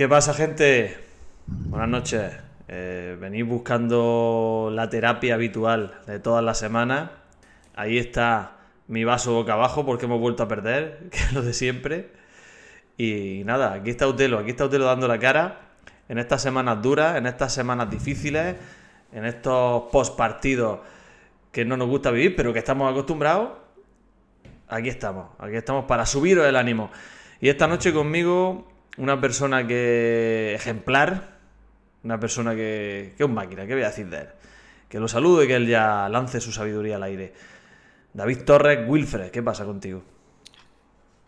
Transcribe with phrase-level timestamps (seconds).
[0.00, 0.96] ¿Qué pasa, gente?
[1.46, 2.32] Buenas noches.
[2.68, 7.10] Eh, venís buscando la terapia habitual de todas las semanas.
[7.74, 8.56] Ahí está
[8.88, 12.12] mi vaso boca abajo porque hemos vuelto a perder, que es lo de siempre.
[12.96, 15.68] Y nada, aquí está Utelo, aquí está Utelo dando la cara
[16.08, 18.56] en estas semanas duras, en estas semanas difíciles,
[19.12, 20.78] en estos post partidos
[21.52, 23.50] que no nos gusta vivir, pero que estamos acostumbrados.
[24.66, 26.90] Aquí estamos, aquí estamos para subiros el ánimo.
[27.38, 31.38] Y esta noche conmigo una persona que ejemplar,
[32.02, 34.28] una persona que, que es un máquina, ¿qué voy a decir de él?
[34.88, 37.32] Que lo saludo y que él ya lance su sabiduría al aire.
[38.12, 40.02] David Torres, Wilfred, ¿qué pasa contigo?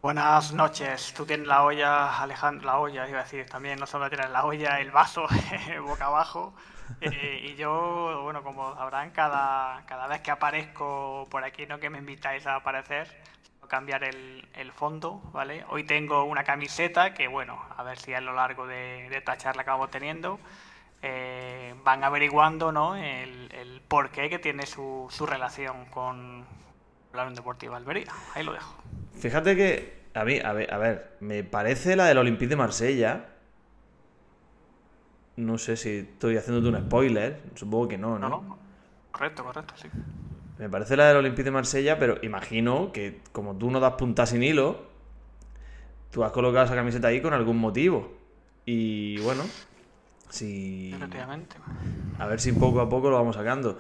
[0.03, 1.15] Buenas noches.
[1.17, 4.45] Tú tienes la olla, Alejandro, la olla, iba a decir también, no solo tienes la
[4.45, 5.27] olla, el vaso
[5.87, 6.55] boca abajo.
[7.01, 11.89] Eh, y yo, bueno, como sabrán, cada, cada vez que aparezco por aquí, no que
[11.89, 13.07] me invitáis a aparecer,
[13.69, 15.65] cambiar el, el, fondo, ¿vale?
[15.69, 19.37] Hoy tengo una camiseta que, bueno, a ver si a lo largo de, de esta
[19.37, 20.39] charla que vamos teniendo
[21.03, 22.95] eh, van averiguando, ¿no?
[22.95, 26.45] El, el porqué que tiene su, su relación con
[27.13, 28.13] la Unión Deportiva Almería.
[28.35, 28.75] Ahí lo dejo.
[29.19, 33.27] Fíjate que a mí, a ver, a ver, me parece la del Olympique de Marsella.
[35.37, 38.29] No sé si estoy haciéndote un spoiler, supongo que no, ¿no?
[38.29, 38.59] No, no.
[39.11, 39.89] Correcto, correcto, sí.
[40.63, 44.27] Me parece la del Olympique de Marsella, pero imagino que como tú no das punta
[44.27, 44.81] sin hilo,
[46.13, 48.13] tú has colocado esa camiseta ahí con algún motivo.
[48.65, 49.43] Y bueno,
[50.29, 50.93] si...
[50.95, 51.57] Efectivamente.
[52.17, 53.77] A ver si poco a poco lo vamos sacando.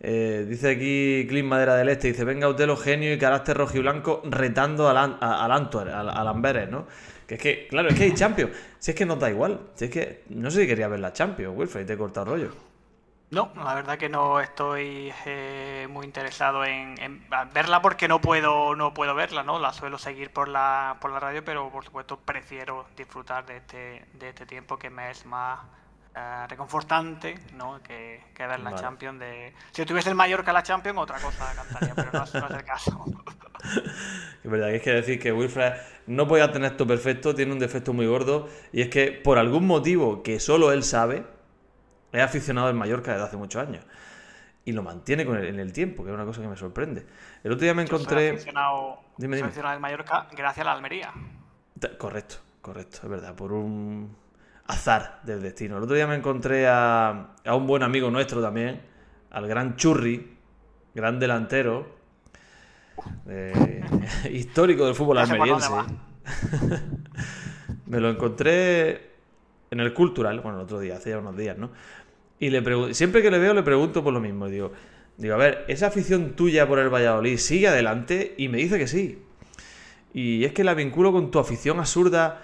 [0.00, 3.80] Eh, dice aquí Clint Madera del Este, dice, venga Utelo, genio y carácter rojo y
[3.82, 6.88] blanco retando al, al, al Antwerp, al, al, Amberes, ¿no?
[7.28, 8.50] Que es que, claro, es que hay Champions.
[8.80, 9.60] Si es que nos da igual.
[9.76, 12.73] Si es que, no sé si quería ver la Champions, Wilfred, te he cortado rollo.
[13.34, 18.76] No, la verdad que no estoy eh, muy interesado en, en, verla porque no puedo
[18.76, 19.58] no puedo verla, ¿no?
[19.58, 24.04] La suelo seguir por la por la radio, pero por supuesto prefiero disfrutar de este
[24.12, 25.58] de este tiempo que me es más
[26.14, 27.82] uh, reconfortante, ¿no?
[27.82, 28.80] Que, que ver la vale.
[28.80, 32.54] Champions de si tuviese el Mallorca la Champions otra cosa cantaría, pero no, no es
[32.54, 33.04] el caso.
[34.44, 35.72] es verdad que es que decir que Wilfred
[36.06, 39.66] no podía tener esto perfecto, tiene un defecto muy gordo y es que por algún
[39.66, 41.33] motivo que solo él sabe
[42.14, 43.84] es aficionado al Mallorca desde hace muchos años.
[44.64, 47.04] Y lo mantiene con el, en el tiempo, que es una cosa que me sorprende.
[47.42, 48.22] El otro día me encontré.
[48.22, 49.48] Yo soy aficionado, dime, dime.
[49.48, 51.12] aficionado al Mallorca gracias a la Almería.
[51.98, 53.34] Correcto, correcto, es verdad.
[53.34, 54.16] Por un
[54.66, 55.76] azar del destino.
[55.76, 58.80] El otro día me encontré a, a un buen amigo nuestro también,
[59.30, 60.38] al gran Churri,
[60.94, 61.86] gran delantero,
[63.28, 63.84] eh,
[64.32, 65.68] histórico del fútbol almeriense.
[67.86, 69.12] me lo encontré
[69.70, 71.70] en el cultural, bueno, el otro día, hace ya unos días, ¿no?
[72.38, 74.48] Y le siempre que le veo le pregunto por lo mismo.
[74.48, 74.72] Digo,
[75.16, 78.34] digo, a ver, ¿esa afición tuya por el Valladolid sigue adelante?
[78.36, 79.22] Y me dice que sí.
[80.12, 82.42] Y es que la vinculo con tu afición absurda,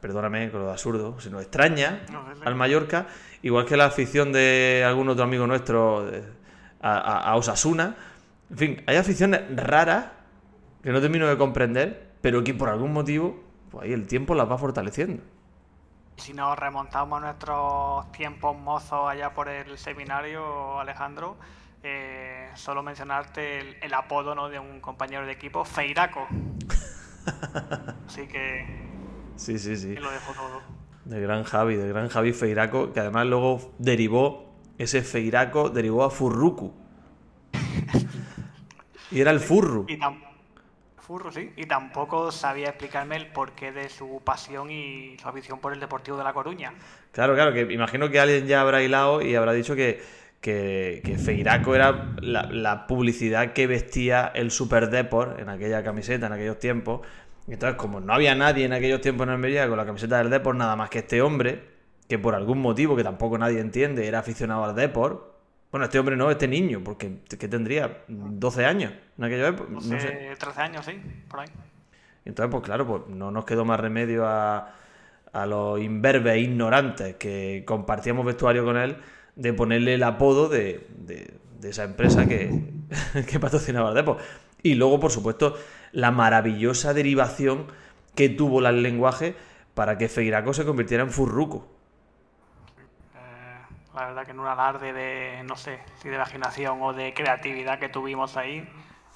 [0.00, 3.06] perdóname con lo de absurdo, sino extraña no, al Mallorca,
[3.42, 6.08] igual que la afición de algún otro amigo nuestro
[6.80, 7.96] a, a, a Osasuna.
[8.50, 10.06] En fin, hay aficiones raras
[10.82, 14.50] que no termino de comprender, pero que por algún motivo, pues ahí el tiempo las
[14.50, 15.22] va fortaleciendo
[16.22, 21.36] si nos remontamos a nuestros tiempos mozos allá por el seminario, Alejandro,
[21.82, 24.48] eh, solo mencionarte el, el, apodo ¿no?
[24.48, 26.28] de un compañero de equipo, Feiraco.
[28.06, 28.64] Así que.
[29.34, 29.96] Sí, sí, sí.
[29.96, 30.62] lo dejo todo.
[31.06, 36.10] De gran Javi, de gran Javi Feiraco, que además luego derivó, ese Feiraco derivó a
[36.10, 36.72] Furruku.
[39.10, 39.86] y era el Furru.
[39.88, 39.98] Y,
[41.02, 45.72] Furro, sí, y tampoco sabía explicarme el porqué de su pasión y su afición por
[45.72, 46.72] el Deportivo de La Coruña.
[47.10, 50.00] Claro, claro, que imagino que alguien ya habrá hilado y habrá dicho que,
[50.40, 56.60] que, Feiraco era la, publicidad que vestía el Super Deport en aquella camiseta, en aquellos
[56.60, 57.00] tiempos.
[57.48, 60.56] Entonces, como no había nadie en aquellos tiempos en Almería con la camiseta del Deport,
[60.56, 61.64] nada más que este hombre,
[62.08, 65.31] que por algún motivo que tampoco nadie entiende, era aficionado al Deport,
[65.72, 68.04] bueno, este hombre no, este niño, porque ¿qué tendría?
[68.06, 69.70] ¿12 años en aquella época?
[69.70, 71.48] No sé, 13 años, sí, por ahí.
[72.26, 74.74] Y entonces, pues claro, pues no nos quedó más remedio a,
[75.32, 78.98] a los imberbes ignorantes que compartíamos vestuario con él
[79.34, 82.64] de ponerle el apodo de, de, de esa empresa que,
[83.30, 84.20] que patrocinaba el Depot.
[84.62, 85.56] Y luego, por supuesto,
[85.92, 87.68] la maravillosa derivación
[88.14, 89.34] que tuvo el lenguaje
[89.72, 91.71] para que Feiraco se convirtiera en Furruco
[93.94, 97.78] la verdad que en un alarde de, no sé, si de imaginación o de creatividad
[97.78, 98.60] que tuvimos ahí,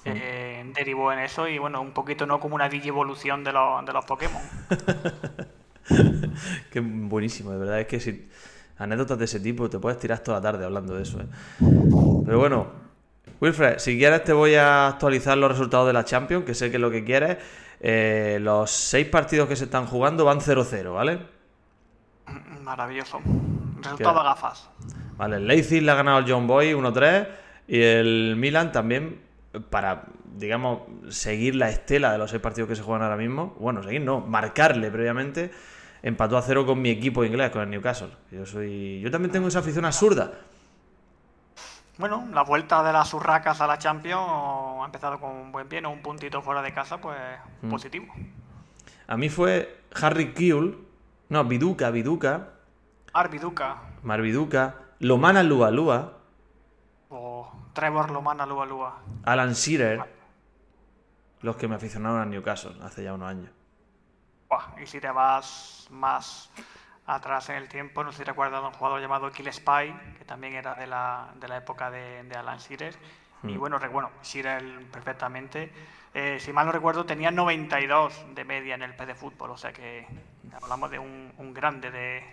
[0.03, 0.09] sí.
[0.13, 3.93] eh, derivó en eso y bueno, un poquito no como una digievolución de, los, de
[3.93, 4.41] los Pokémon.
[6.71, 8.29] Qué buenísimo, de verdad es que si
[8.77, 11.19] anécdotas de ese tipo te puedes tirar toda la tarde hablando de eso.
[11.19, 11.27] ¿eh?
[12.25, 12.67] Pero bueno,
[13.41, 16.77] Wilfred, si quieres te voy a actualizar los resultados de la Champions, que sé que
[16.77, 17.37] es lo que quieres.
[17.79, 21.19] Eh, los seis partidos que se están jugando van 0-0, ¿vale?
[22.61, 23.21] Maravilloso.
[23.77, 24.69] Resultado a gafas.
[25.17, 27.27] Vale, el Leipzig le ha ganado al John Boy 1-3
[27.67, 29.21] y el Milan también
[29.69, 30.03] para,
[30.35, 33.55] digamos, seguir la estela de los seis partidos que se juegan ahora mismo.
[33.59, 35.51] Bueno, seguir no, marcarle previamente.
[36.03, 38.09] Empató a cero con mi equipo inglés, con el Newcastle.
[38.31, 38.99] Yo soy.
[39.01, 40.31] Yo también tengo esa afición absurda.
[41.97, 44.21] Bueno, la vuelta de las urracas a la Champions
[44.81, 47.17] ha empezado con un buen pie, un puntito fuera de casa, pues
[47.63, 47.69] mm.
[47.69, 48.05] positivo.
[49.07, 50.85] A mí fue Harry Kiul,
[51.29, 52.49] no, Viduca, Viduca.
[53.17, 53.77] Arviduca.
[54.03, 56.19] Marviduca, Lomana Lualua.
[57.09, 59.01] O Trevor Lomana Lualua.
[59.25, 60.03] Alan Shearer.
[61.41, 63.49] Los que me aficionaron a Newcastle hace ya unos años.
[64.79, 66.51] y si te vas más
[67.07, 70.23] atrás en el tiempo, no sé si recuerdas a un jugador llamado Kill Spy, que
[70.23, 72.95] también era de la, de la época de, Alan Shearer.
[73.41, 73.59] Y hmm.
[73.59, 75.71] bueno, bueno, Shearer perfectamente.
[76.13, 79.57] Eh, si mal no recuerdo, tenía 92 de media en el P de fútbol, o
[79.57, 80.05] sea que
[80.61, 82.23] hablamos de un, un grande de,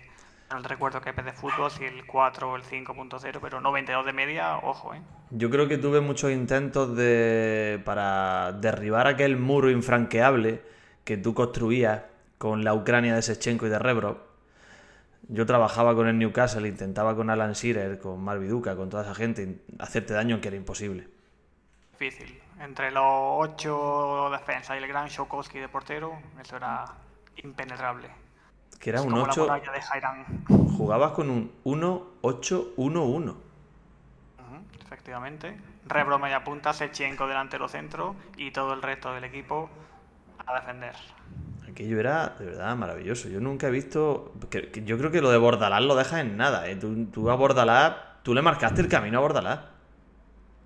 [0.50, 4.12] no recuerdo qué P de fútbol, si el 4 o el 5.0, pero 92 de
[4.12, 5.00] media, ojo, ¿eh?
[5.31, 10.62] Yo creo que tuve muchos intentos de para derribar aquel muro infranqueable
[11.05, 12.02] que tú construías
[12.38, 14.35] con la Ucrania de Sechenko y de Rebro
[15.29, 19.62] yo trabajaba con el Newcastle, intentaba con Alan Shearer, con Marviduca, con toda esa gente,
[19.79, 21.08] hacerte daño que era imposible.
[21.93, 22.40] Difícil.
[22.61, 26.85] Entre los ocho defensas y el gran Shokowski de portero, eso era
[27.43, 28.08] impenetrable.
[28.79, 29.49] Que era un 8.
[30.76, 33.35] Jugabas con un 1-8-1-1.
[34.85, 35.59] efectivamente.
[35.87, 39.69] Rebro media punta, Sechenko delante de los centros y todo el resto del equipo
[40.47, 40.94] a defender
[41.75, 43.29] aquello era de verdad maravilloso.
[43.29, 44.32] Yo nunca he visto.
[44.85, 46.69] yo creo que lo de Bordalás lo dejas en nada.
[46.69, 46.76] ¿eh?
[46.76, 49.61] Tú, a Bordalás, tú le marcaste el camino a Bordalás.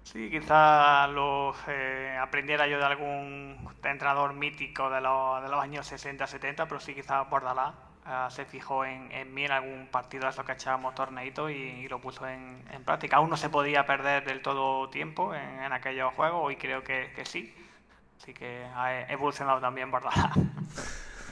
[0.04, 5.90] Sí, quizás lo eh, aprendiera yo de algún entrenador mítico de los, de los años
[5.90, 7.74] 60-70, pero sí, quizás Bordalás
[8.08, 12.00] eh, se fijó en, mí en algún partido de esos que echábamos torneitos y, lo
[12.00, 13.16] puso en, práctica.
[13.16, 17.26] Aún no se podía perder del todo tiempo en, aquellos juegos, y creo que, que
[17.26, 17.54] sí.
[18.20, 20.30] Así que ha evolucionado también Bordalás.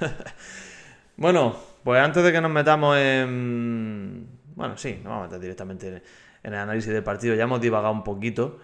[1.16, 4.28] bueno, pues antes de que nos metamos en.
[4.54, 6.02] Bueno, sí, nos vamos a meter directamente
[6.42, 7.34] en el análisis del partido.
[7.34, 8.58] Ya hemos divagado un poquito.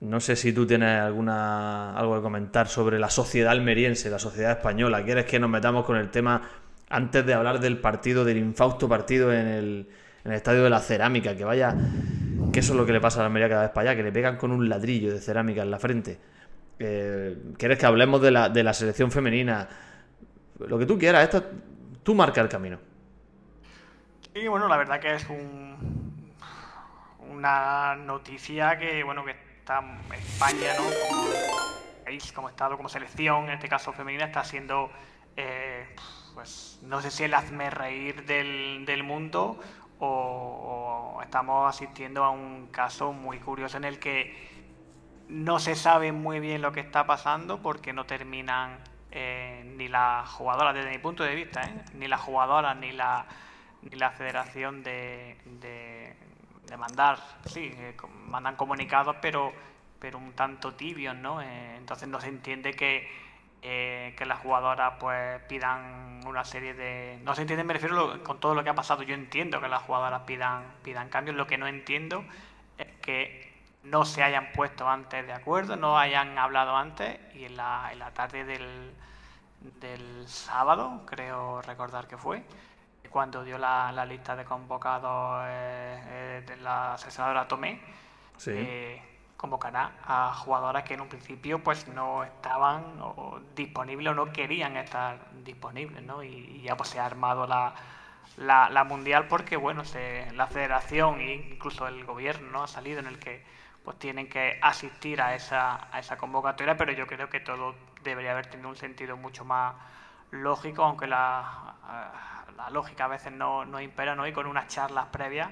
[0.00, 4.52] No sé si tú tienes alguna algo que comentar sobre la sociedad almeriense, la sociedad
[4.52, 5.04] española.
[5.04, 6.42] ¿Quieres que nos metamos con el tema
[6.94, 9.88] antes de hablar del partido, del infausto partido en el,
[10.24, 11.36] en el estadio de la cerámica?
[11.36, 11.74] Que vaya,
[12.52, 14.04] que eso es lo que le pasa a la Almería cada vez para allá, que
[14.04, 16.18] le pegan con un ladrillo de cerámica en la frente.
[16.78, 19.68] Eh, ¿Quieres que hablemos de la, selección femenina?
[20.60, 21.42] lo que tú quieras, esto,
[22.04, 22.78] tú marca el camino.
[24.32, 26.24] Sí, bueno, la verdad que es un,
[27.28, 29.82] una noticia que, bueno, que está
[30.12, 30.84] España, ¿no?
[30.84, 34.90] Como como Estado, como selección, en este caso femenina, está siendo,
[35.36, 35.86] eh,
[36.34, 39.58] pues, no sé si el hazme reír del, del mundo
[39.98, 44.52] o, estamos asistiendo a un caso muy curioso en el que
[45.28, 48.78] no se sabe muy bien lo que está pasando porque no terminan
[49.10, 51.84] eh, ni la jugadora, desde mi punto de vista, ¿eh?
[51.94, 53.26] ni la jugadora ni la,
[53.82, 57.96] ni la federación de, de, mandar, sí, eh,
[58.26, 59.52] mandan comunicados, pero,
[60.00, 61.40] pero un tanto tibios, ¿no?
[61.40, 63.08] entonces no se entiende que,
[63.64, 67.18] que las jugadoras pues pidan una serie de...
[67.24, 69.02] No se entiende, me refiero con todo lo que ha pasado.
[69.02, 71.36] Yo entiendo que las jugadoras pidan, pidan cambios.
[71.36, 72.24] Lo que no entiendo
[72.76, 73.52] es que
[73.84, 77.98] no se hayan puesto antes de acuerdo, no hayan hablado antes y en la, en
[77.98, 78.92] la tarde del,
[79.80, 82.42] del sábado, creo recordar que fue,
[83.10, 87.80] cuando dio la, la lista de convocados eh, eh, de la seleccionadora Tomé,
[88.46, 89.00] eh,
[89.44, 92.82] convocará a jugadoras que en un principio pues no estaban
[93.54, 96.22] disponibles o no querían estar disponibles, ¿no?
[96.22, 97.74] Y, ya pues se ha armado la,
[98.38, 103.18] la, mundial porque bueno, se, la federación e incluso el gobierno ha salido en el
[103.18, 103.44] que
[103.84, 108.30] pues tienen que asistir a esa, a esa convocatoria, pero yo creo que todo debería
[108.30, 109.74] haber tenido un sentido mucho más
[110.30, 114.26] lógico, aunque la, eh, la lógica a veces no, no impera, ¿no?
[114.26, 115.50] y con unas charlas previas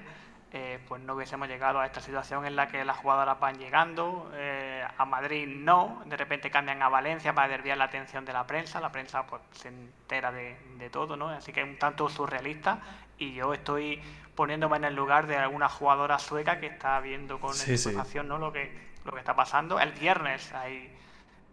[0.53, 4.31] eh, pues no hubiésemos llegado a esta situación en la que las jugadoras van llegando,
[4.35, 8.45] eh, a Madrid no, de repente cambian a Valencia para desviar la atención de la
[8.45, 11.29] prensa, la prensa pues se entera de, de todo, ¿no?
[11.29, 12.79] así que es un tanto surrealista
[13.17, 14.01] y yo estoy
[14.35, 17.75] poniéndome en el lugar de alguna jugadora sueca que está viendo con sí,
[18.23, 18.37] ¿no?
[18.37, 19.79] lo que lo que está pasando.
[19.79, 20.91] El viernes hay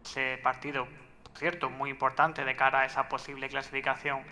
[0.04, 0.86] ese partido,
[1.36, 4.22] cierto, muy importante de cara a esa posible clasificación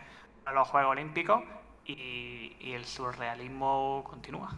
[0.45, 1.43] a los Juegos Olímpicos
[1.88, 4.54] y, el surrealismo continúa.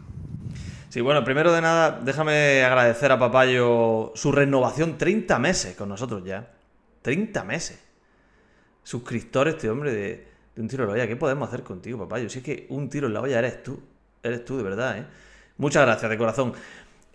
[0.88, 6.24] Sí, bueno, primero de nada, déjame agradecer a Papayo su renovación 30 meses con nosotros
[6.24, 6.50] ya.
[7.02, 7.80] 30 meses.
[8.82, 11.06] Suscriptor este hombre de, De un tiro en la olla.
[11.06, 12.18] ¿Qué podemos hacer contigo, papá?
[12.18, 13.80] Yo sé que un tiro en la olla eres tú.
[14.22, 15.06] Eres tú, de verdad, ¿eh?
[15.56, 16.52] Muchas gracias, de corazón.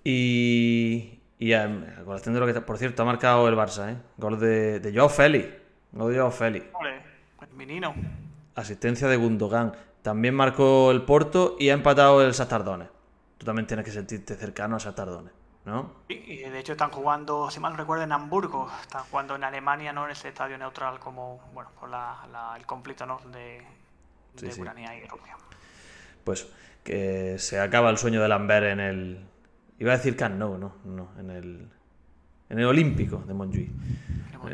[0.03, 3.97] Y, y a, colación de lo que, por cierto, ha marcado el Barça, ¿eh?
[4.17, 5.49] Gol de, de Joao Félix.
[5.91, 6.65] Gol de Joao Félix.
[7.41, 7.93] el menino.
[8.55, 9.73] Asistencia de Gundogan.
[10.05, 12.89] También marcó el Porto y ha empatado el Sartardones.
[13.39, 15.33] Tú también tienes que sentirte cercano a Sartardones,
[15.65, 15.95] ¿no?
[16.07, 18.69] y de hecho están jugando, si mal no recuerdo, en Hamburgo.
[18.81, 23.19] Están jugando en Alemania, no en ese estadio neutral como, bueno, por el conflicto ¿no?
[23.31, 23.65] de,
[24.55, 25.37] Ucrania y Rusia.
[26.23, 29.25] Pues que se acaba el sueño de Lambert en el...
[29.79, 31.71] Iba a decir Can no, no, no, en el...
[32.49, 33.71] En el Olímpico de Montjuic.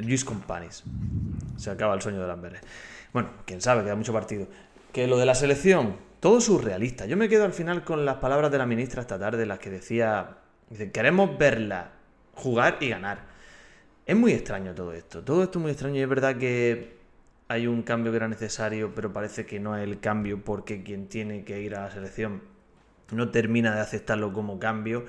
[0.02, 0.86] Juice Companis.
[1.58, 2.66] Se acaba el sueño de Lambert.
[3.12, 4.48] Bueno, quién sabe, queda mucho partido.
[4.94, 7.06] Que lo de la selección, todo surrealista.
[7.06, 9.70] Yo me quedo al final con las palabras de la ministra esta tarde, las que
[9.70, 10.38] decía,
[10.92, 11.92] queremos verla
[12.34, 13.26] jugar y ganar.
[14.06, 15.24] Es muy extraño todo esto.
[15.24, 16.98] Todo esto es muy extraño y es verdad que
[17.48, 21.08] hay un cambio que era necesario, pero parece que no es el cambio porque quien
[21.08, 22.42] tiene que ir a la selección
[23.12, 25.06] no termina de aceptarlo como cambio.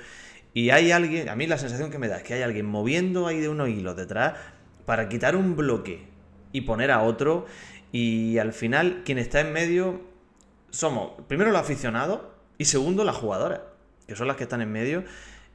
[0.55, 3.27] Y hay alguien, a mí la sensación que me da es que hay alguien moviendo
[3.27, 4.35] ahí de unos hilos detrás
[4.85, 6.07] para quitar un bloque
[6.53, 7.47] y poner a otro.
[7.93, 10.01] Y al final, quien está en medio
[10.71, 12.21] somos, primero los aficionados
[12.59, 13.61] y segundo las jugadoras,
[14.07, 15.05] que son las que están en medio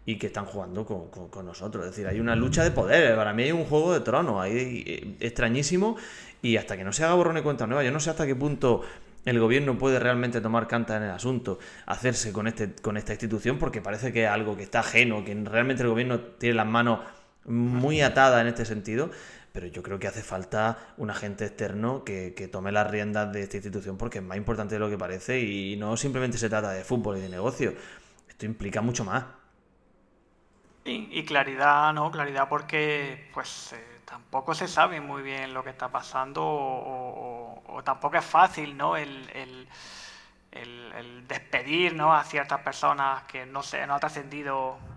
[0.05, 1.85] y que están jugando con, nosotros.
[1.85, 3.15] Es decir, hay una lucha de poder.
[3.15, 5.97] Para mí hay un juego de tronos ahí eh, extrañísimo
[6.41, 8.35] y hasta que no se haga borrón y cuenta nueva, yo no sé hasta qué
[8.35, 8.83] punto
[9.25, 13.59] el gobierno puede realmente tomar canta en el asunto, hacerse con, este, con esta institución,
[13.59, 16.99] porque parece que es algo que está ajeno, que realmente el gobierno tiene las manos
[17.43, 19.09] muy atadas en este sentido.
[19.57, 23.57] Pero yo creo que hace falta un agente externo que, tome las riendas de esta
[23.57, 26.83] institución porque es más importante de lo que parece y no simplemente se trata de
[26.83, 27.73] fútbol y de negocio.
[28.29, 29.25] Esto implica mucho más.
[30.85, 32.11] Y, claridad, ¿no?
[32.11, 38.17] Claridad porque pues eh, tampoco se sabe muy bien lo que está pasando o, tampoco
[38.17, 38.95] es fácil, ¿no?
[38.95, 42.13] El, el, despedir, ¿no?
[42.13, 44.77] A ciertas personas que no se no ha trascendido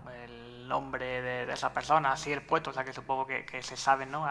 [0.71, 4.25] nombre de, esa persona, así el puesto, o sea que supongo que, se sabe, ¿no?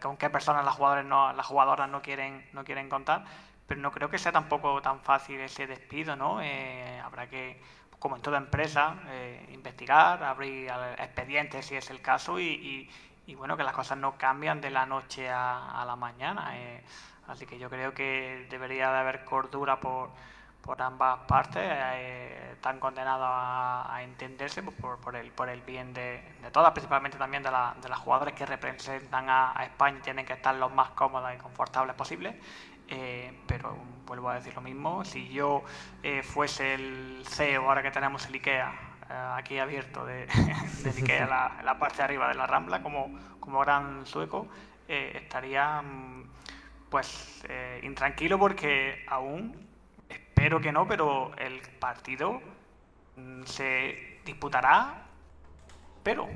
[0.00, 3.24] con qué personas las jugadoras no, las jugadoras no quieren, no quieren contar,
[3.66, 6.40] pero no creo que sea tampoco tan fácil ese despido, ¿no?
[6.40, 7.60] Eh, habrá que
[7.98, 12.88] como en toda empresa, eh, investigar, abrir expedientes si es el caso y,
[13.36, 16.56] bueno, que las cosas no cambian de la noche a, la mañana.
[16.56, 16.82] Eh.
[17.28, 20.10] así que yo creo que debería de haber cordura por,
[20.62, 26.22] por ambas partes, eh, están condenados a, entenderse por, por, el, por el bien de,
[26.52, 30.26] todas, principalmente también de, la, de las jugadoras que representan a, a España y tienen
[30.26, 32.34] que estar lo más cómodas y confortables posibles.
[32.92, 35.62] Eh, pero vuelvo a decir lo mismo, si yo
[36.02, 38.72] eh, fuese el CEO, ahora que tenemos el IKEA
[39.36, 40.26] aquí abierto de,
[40.82, 44.48] de IKEA, la, la, parte de arriba de la Rambla, como, como gran sueco,
[44.88, 46.24] estaría mm,
[46.90, 47.44] pues
[47.82, 49.69] intranquilo porque aún,
[50.40, 52.40] espero que no, pero el partido
[53.16, 55.02] mm, se disputará,
[56.02, 56.28] pero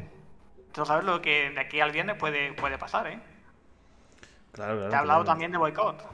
[0.73, 3.19] tú sabes lo que de aquí al viernes puede, puede pasar, ¿eh?
[4.53, 6.05] Claro, claro, Te he hablado también de boicot.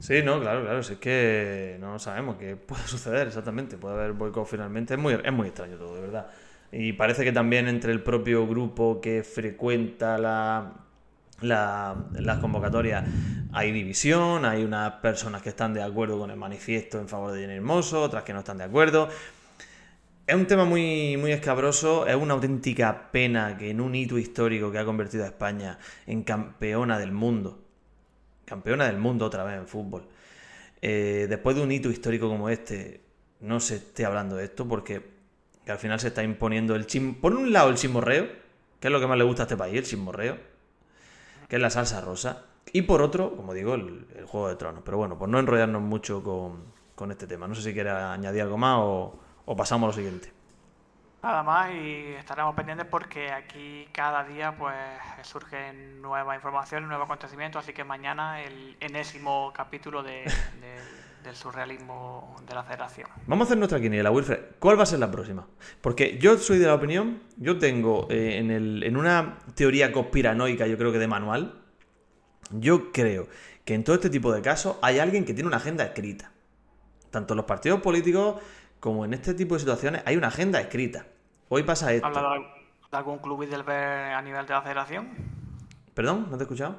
[0.00, 0.82] Sí, no, claro, claro.
[0.82, 3.76] Si es que no sabemos qué puede suceder exactamente.
[3.76, 4.94] Puede haber boicot finalmente.
[4.94, 6.30] Es muy, es muy extraño todo, de verdad.
[6.72, 10.72] Y parece que también entre el propio grupo que frecuenta la,
[11.40, 13.04] las convocatorias
[13.52, 17.40] hay división, hay unas personas que están de acuerdo con el manifiesto en favor de
[17.40, 19.08] Jenny Hermoso, otras que no están de acuerdo.
[20.26, 24.70] Es un tema muy, muy escabroso, es una auténtica pena que en un hito histórico
[24.72, 27.62] que ha convertido a España en campeona del mundo,
[28.44, 30.08] campeona del mundo otra vez en fútbol.
[30.82, 33.02] Eh, después de un hito histórico como este,
[33.40, 35.02] no se esté hablando de esto porque
[35.66, 37.14] al final se está imponiendo el chim...
[37.14, 38.28] Por un lado el chismorreo,
[38.80, 40.55] que es lo que más le gusta a este país, el chismorreo,
[41.48, 42.44] que es la salsa rosa.
[42.72, 44.82] Y por otro, como digo, el, Juego de Tronos.
[44.84, 47.46] Pero bueno, por no enrollarnos mucho con, este tema.
[47.46, 49.20] No sé si quiere añadir algo más o,
[49.56, 50.32] pasamos a lo siguiente.
[51.22, 54.76] Nada más y estaremos pendientes porque aquí cada día pues
[55.22, 60.24] surge nueva información, nuevo acontecimiento, así que mañana el enésimo capítulo de,
[61.26, 63.08] del surrealismo de la federación.
[63.26, 64.38] Vamos a hacer nuestra quiniela, Wilfred.
[64.60, 65.44] ¿Cuál va a ser la próxima?
[65.80, 70.68] Porque yo soy de la opinión, yo tengo eh, en, el, en una teoría conspiranoica,
[70.68, 71.60] yo creo que de manual,
[72.52, 73.26] yo creo
[73.64, 76.30] que en todo este tipo de casos hay alguien que tiene una agenda escrita.
[77.10, 78.40] Tanto en los partidos políticos
[78.78, 81.06] como en este tipo de situaciones hay una agenda escrita.
[81.48, 82.06] Hoy pasa esto.
[82.06, 82.38] ¿Habla
[82.88, 85.08] de algún club Bilderberg a nivel de la federación?
[85.92, 86.28] ¿Perdón?
[86.30, 86.78] ¿No te he escuchado?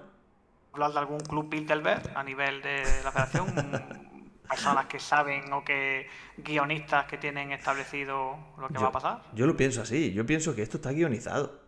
[0.72, 4.07] ¿Hablas de algún club Bilderberg a nivel de la federación?
[4.48, 9.24] personas que saben o que guionistas que tienen establecido lo que va a pasar.
[9.34, 11.62] Yo lo pienso así, yo pienso que esto está guionizado.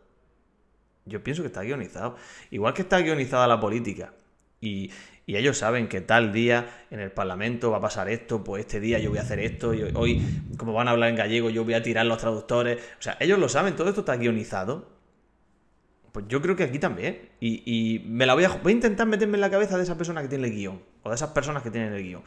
[1.05, 2.15] Yo pienso que está guionizado.
[2.51, 4.13] Igual que está guionizada la política.
[4.61, 4.91] Y,
[5.29, 8.79] Y ellos saben que tal día en el Parlamento va a pasar esto, pues este
[8.79, 10.25] día yo voy a hacer esto, y hoy,
[10.57, 12.79] como van a hablar en gallego, yo voy a tirar los traductores.
[12.97, 14.89] O sea, ellos lo saben, todo esto está guionizado.
[16.11, 17.29] Pues yo creo que aquí también.
[17.39, 20.23] Y, me la voy a, voy a intentar meterme en la cabeza de esa persona
[20.23, 20.81] que tiene el guion.
[21.03, 22.23] O de esas personas que tienen el guion.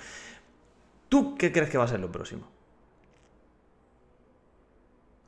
[1.13, 2.49] ¿Tú qué crees que va a ser lo próximo?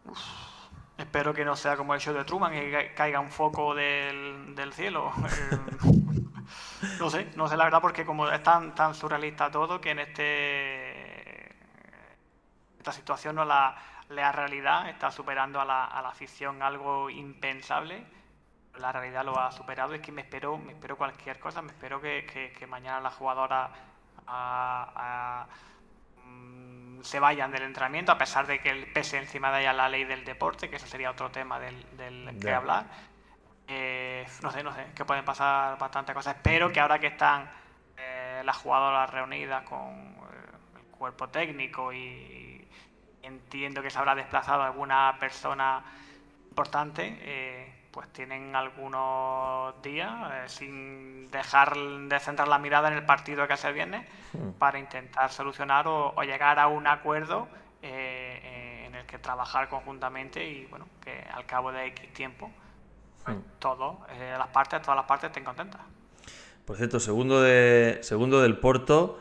[0.96, 5.12] Espero que no sea como el show de Truman, que caiga un foco del, cielo.
[6.98, 11.54] no sé, no sé la verdad, porque como es tan, surrealista todo, que en este
[12.78, 13.76] esta situación no la,
[14.08, 18.06] la realidad está superando a la, a ficción algo impensable.
[18.78, 19.92] La realidad lo ha superado.
[19.92, 21.60] Es que me espero, me espero cualquier cosa.
[21.60, 22.24] Me espero que,
[22.58, 23.70] que, mañana la jugadora
[24.26, 25.46] a
[27.04, 30.24] se vayan del entrenamiento, a pesar de que pese encima de ella la ley del
[30.24, 32.86] deporte, que eso sería otro tema del, que hablar.
[33.68, 36.36] Eh, no sé, no sé, que pueden pasar bastantes cosas.
[36.36, 37.50] Espero que ahora que están
[37.96, 42.66] eh, las jugadoras reunidas con eh, el cuerpo técnico y,
[43.22, 45.82] entiendo que se habrá desplazado alguna persona
[46.50, 53.46] importante, pues tienen algunos días eh, sin dejar de centrar la mirada en el partido
[53.46, 54.50] que hace el viernes hmm.
[54.58, 57.46] para intentar solucionar o, llegar a un acuerdo
[57.82, 62.50] eh, eh, en el que trabajar conjuntamente y bueno que al cabo de X tiempo
[63.22, 63.40] pues, hmm.
[63.60, 63.96] todas
[64.38, 65.80] las partes todas las partes estén contentas
[66.64, 69.20] por cierto segundo de segundo del Porto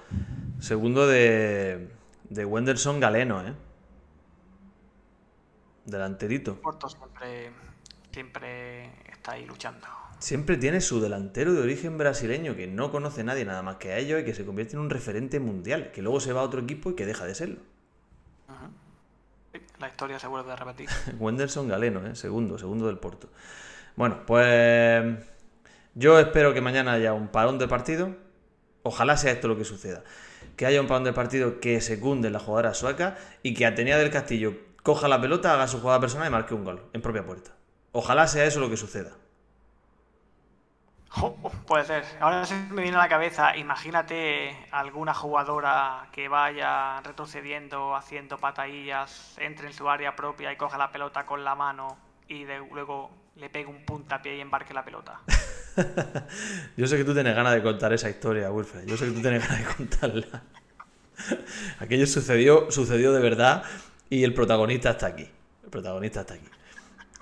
[0.59, 3.53] segundo de de Wenderson Galeno eh
[5.85, 7.51] delanterito Porto siempre
[8.13, 9.87] siempre está ahí luchando.
[10.19, 13.97] Siempre tiene su delantero de origen brasileño que no conoce nadie nada más que a
[13.97, 16.61] ellos y que se convierte en un referente mundial, que luego se va a otro
[16.61, 17.59] equipo y que deja de serlo.
[19.79, 20.87] la historia se vuelve a repetir.
[21.19, 22.15] Wenderson Galeno, ¿eh?
[22.15, 23.29] segundo, segundo del Porto.
[23.95, 25.17] Bueno, pues
[25.95, 28.15] yo espero que mañana haya un parón de partido.
[28.83, 30.03] Ojalá sea esto lo que suceda.
[30.55, 34.11] Que haya un parón de partido que secunde la jugadora sueca y que Atenea del
[34.11, 37.51] Castillo coja la pelota, haga su jugada personal y marque un gol en propia puerta.
[37.93, 39.11] Ojalá sea eso lo que suceda.
[41.67, 42.03] puede ser.
[42.19, 49.35] Ahora se me viene a la cabeza, imagínate alguna jugadora que vaya retrocediendo, haciendo patadillas,
[49.37, 53.49] entre en su área propia y coja la pelota con la mano y luego le
[53.51, 55.21] pegue un puntapié y embarque la pelota.
[56.75, 58.87] Yo sé que tú tienes ganas de contar esa historia, Wilfred.
[58.87, 60.41] Yo sé que tú tienes ganas de contarla.
[61.79, 63.63] Aquello sucedió, sucedió de verdad
[64.09, 65.29] y el protagonista está aquí.
[65.63, 66.47] El protagonista está aquí.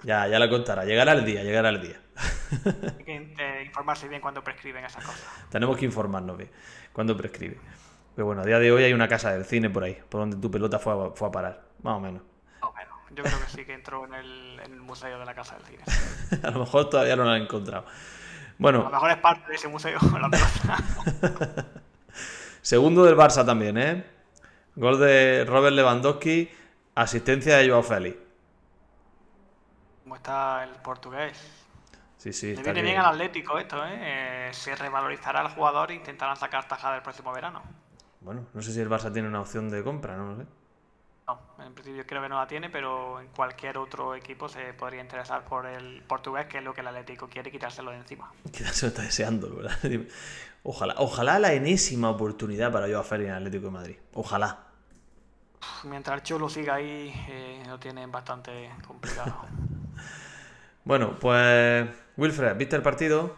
[0.03, 0.85] Ya, ya la contará.
[0.85, 2.01] Llegará el día, llegará el día.
[2.97, 5.23] Hay que informarse bien cuando prescriben esas cosas.
[5.49, 6.49] Tenemos que informarnos bien
[6.91, 7.57] cuando prescribe.
[8.15, 10.35] Pero bueno, a día de hoy hay una casa del cine por ahí, por donde
[10.35, 12.21] tu pelota fue a, fue a parar, más o menos.
[13.13, 15.83] Yo creo que sí que entró en el, museo de la casa del cine.
[16.43, 17.85] a lo mejor todavía no la han encontrado.
[18.57, 18.81] Bueno.
[18.81, 21.67] A lo mejor es parte de ese museo, la pelota.
[22.61, 24.05] Segundo del Barça también, ¿eh?
[24.75, 26.49] Gol de Robert Lewandowski,
[26.95, 28.17] asistencia de Joao Félix
[30.15, 31.37] está el portugués.
[32.17, 32.55] Sí, sí.
[32.55, 34.49] Le viene bien al Atlético esto, ¿eh?
[34.49, 34.49] ¿eh?
[34.53, 37.63] Se revalorizará el jugador e intentarán sacar tajada el próximo verano.
[38.19, 40.45] Bueno, no sé si el Barça tiene una opción de compra, no lo sé.
[41.27, 45.01] No, en principio creo que no la tiene, pero en cualquier otro equipo se podría
[45.01, 48.31] interesar por el portugués, que es lo que el Atlético quiere quitárselo de encima.
[48.53, 49.77] se lo está deseando, ¿verdad?
[50.63, 53.95] Ojalá, ojalá la enésima oportunidad para yo a en el Atlético de Madrid.
[54.13, 54.59] Ojalá.
[55.85, 59.47] Mientras el Cholo siga ahí, eh, lo tienen bastante complicado.
[60.83, 63.35] Bueno, pues Wilfred, ¿viste el partido?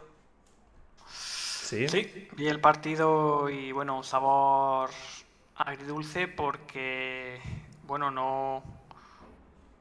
[1.07, 1.87] Sí.
[1.87, 4.89] Sí, vi el partido y bueno, un sabor
[5.55, 7.41] agridulce porque,
[7.85, 8.63] bueno, no,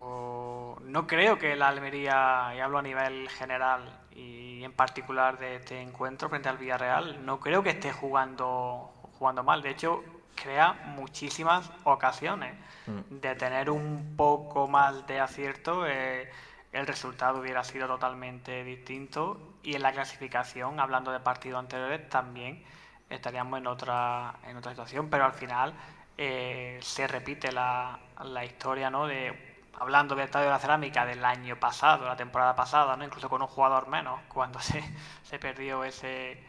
[0.00, 5.80] no creo que la Almería, y hablo a nivel general y en particular de este
[5.80, 9.62] encuentro frente al Villarreal, no creo que esté jugando, jugando mal.
[9.62, 10.02] De hecho,
[10.34, 12.54] crea muchísimas ocasiones
[12.86, 13.20] mm.
[13.20, 15.86] de tener un poco más de acierto.
[15.86, 16.30] Eh,
[16.72, 22.64] el resultado hubiera sido totalmente distinto y en la clasificación, hablando de partidos anteriores, también
[23.10, 25.74] estaríamos en otra, en otra situación, pero al final
[26.16, 29.06] eh, se repite la, la historia, ¿no?
[29.06, 33.04] De, hablando del Estadio de la Cerámica del año pasado, la temporada pasada, ¿no?
[33.04, 34.82] incluso con un jugador menos, cuando se,
[35.24, 36.42] se perdió ese,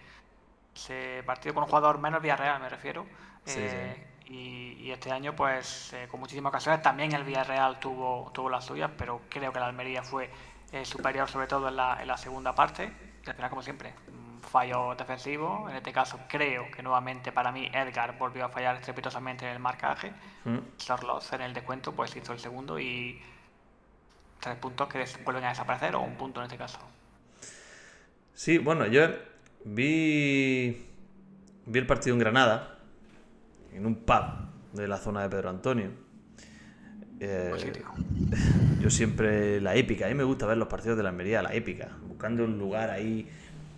[0.75, 3.05] ese partido con un jugador menos Villarreal, me refiero.
[3.45, 8.65] Eh, y, este año, pues, eh, con muchísimas ocasiones, también el Villarreal tuvo, tuvo las
[8.65, 10.29] suyas, pero creo que la Almería fue
[10.71, 12.91] eh, superior, sobre todo en la, en la segunda parte.
[13.25, 13.93] Al final, como siempre,
[14.41, 15.67] fallo defensivo.
[15.69, 19.59] En este caso, creo que nuevamente para mí Edgar volvió a fallar estrepitosamente en el
[19.59, 20.13] marcaje.
[20.45, 20.59] Mm.
[21.33, 23.21] en el descuento, pues hizo el segundo y
[24.39, 26.79] tres puntos que vuelven a desaparecer, o un punto en este caso.
[28.33, 29.07] Sí, bueno, yo
[29.63, 30.93] vi
[31.65, 32.72] vi el partido en Granada,
[33.75, 34.23] en un pub
[34.73, 35.89] de la zona de Pedro Antonio.
[37.19, 37.51] Eh,
[38.81, 41.53] yo siempre la épica, a mí me gusta ver los partidos de la Almería, la
[41.53, 43.27] épica, buscando un lugar ahí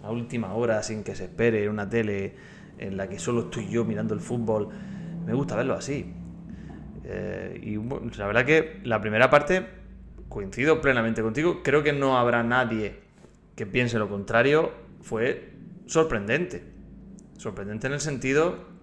[0.03, 2.35] a última hora sin que se espere, una tele
[2.77, 4.69] en la que solo estoy yo mirando el fútbol.
[5.25, 6.13] Me gusta verlo así.
[7.03, 7.75] Eh, y
[8.17, 9.65] la verdad que la primera parte,
[10.29, 12.99] coincido plenamente contigo, creo que no habrá nadie
[13.55, 15.51] que piense lo contrario, fue
[15.85, 16.63] sorprendente.
[17.37, 18.74] Sorprendente en el sentido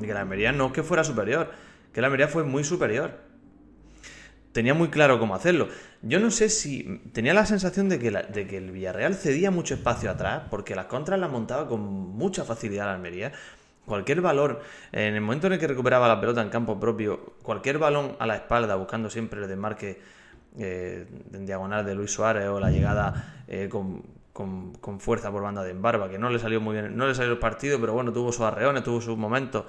[0.00, 1.50] de que la Almería no que fuera superior,
[1.92, 3.32] que la Almería fue muy superior.
[4.52, 5.68] Tenía muy claro cómo hacerlo.
[6.02, 7.00] Yo no sé si.
[7.12, 10.86] Tenía la sensación de que, de que el Villarreal cedía mucho espacio atrás, porque las
[10.86, 13.32] contras las montaba con mucha facilidad la Almería.
[13.86, 14.60] Cualquier valor,
[14.92, 18.26] en el momento en el que recuperaba la pelota en campo propio, cualquier balón a
[18.26, 20.00] la espalda, buscando siempre el desmarque
[20.58, 25.62] eh, en diagonal de Luis Suárez o la llegada eh, con, con, fuerza por banda
[25.62, 28.12] de Embarba, que no le salió muy bien, no le salió el partido, pero bueno,
[28.12, 29.64] tuvo sus arreones, tuvo sus momentos,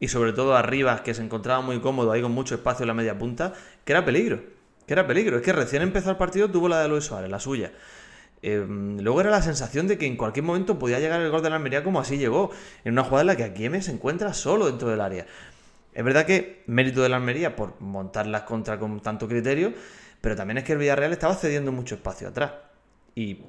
[0.00, 2.94] y sobre todo arriba, que se encontraba muy cómodo ahí con mucho espacio en la
[2.94, 3.52] media punta,
[3.84, 4.40] que era peligro,
[4.86, 5.36] que era peligro.
[5.36, 7.72] Es que recién empezó el partido, tuvo la de Luis Suárez, la suya.
[8.40, 11.50] Em, luego era la sensación de que en cualquier momento podía llegar el gol de
[11.50, 12.50] la Almería como así llegó,
[12.84, 15.26] en una jugada en la que Akieme se encuentra solo dentro del área.
[15.92, 19.72] Es verdad que mérito de la Almería por montar las contra con tanto criterio,
[20.20, 22.52] pero también es que el Villarreal estaba cediendo mucho espacio atrás.
[23.16, 23.42] Y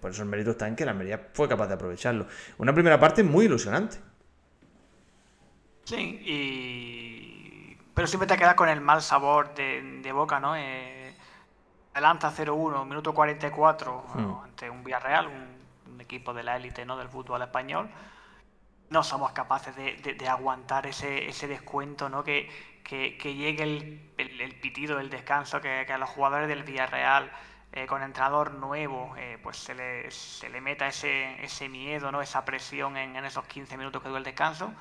[0.00, 2.26] por eso el mérito está en que la Almería fue capaz de aprovecharlo.
[2.58, 3.98] Una primera parte muy ilusionante.
[5.84, 7.76] Sí, y...
[7.94, 10.54] pero siempre te quedas con el mal sabor de, boca, ¿no?
[10.56, 11.14] Eh,
[11.92, 14.44] adelanta 0-1, minuto 44, hmm.
[14.44, 15.62] ante un Villarreal, un,
[16.00, 16.96] equipo de la élite ¿no?
[16.96, 17.88] del fútbol español.
[18.90, 22.24] No somos capaces de, aguantar ese, ese descuento, ¿no?
[22.24, 22.50] Que,
[22.82, 27.30] que, llegue el, pitido del descanso, que, que a los jugadores del Villarreal
[27.74, 32.20] eh, con entrenador nuevo, eh, pues se le, se le meta ese, ese miedo, ¿no?
[32.20, 34.72] esa presión en, esos 15 minutos que dio el descanso,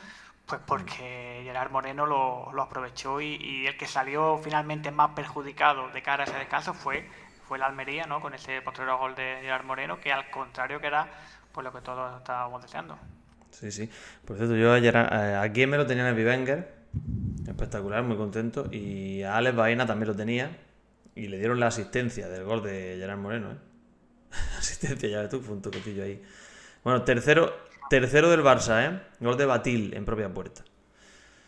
[0.46, 6.24] pues porque Gerard Moreno lo, aprovechó y, el que salió finalmente más perjudicado de cara
[6.24, 7.10] a ese descanso fue,
[7.48, 8.20] fue el Almería, ¿no?
[8.20, 11.08] con ese posterior gol de Gerard Moreno, que al contrario que era
[11.54, 13.00] pues, lo que todos estábamos deseando.
[13.52, 13.90] Sí, sí.
[14.26, 16.74] Por cierto, yo ayer, eh, aquí me lo tenía en Vivenger,
[17.48, 20.52] espectacular, muy contento, y a Alex Baena también lo tenía,
[21.22, 23.58] y le dieron la asistencia del gol de Gerard Moreno, ¿eh?
[24.58, 26.20] asistencia, ya ves tú, fue un ahí.
[26.84, 27.56] Bueno, tercero,
[27.92, 29.00] tercero del Barça, ¿eh?
[29.20, 30.64] Gol de Batil en propia puerta.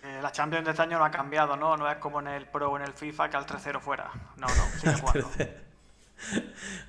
[0.03, 1.75] Eh, la Champions de este año no ha cambiado, ¿no?
[1.75, 4.11] No es como en el Pro o en el FIFA que al 3-0 fuera.
[4.37, 5.31] No, no, sigue jugando.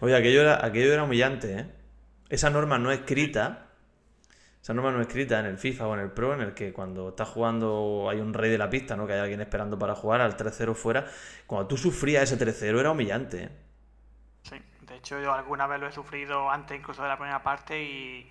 [0.00, 1.66] Oye, aquello era, aquello era humillante, ¿eh?
[2.28, 3.63] Esa norma no escrita
[4.64, 7.10] esa norma no escrita en el FIFA o en el Pro, en el que cuando
[7.10, 9.06] estás jugando hay un rey de la pista, ¿no?
[9.06, 11.04] Que hay alguien esperando para jugar al 3-0 fuera.
[11.46, 13.42] Cuando tú sufrías ese 3-0 era humillante.
[13.44, 13.48] ¿eh?
[14.40, 17.78] Sí, de hecho yo alguna vez lo he sufrido antes incluso de la primera parte
[17.78, 18.26] y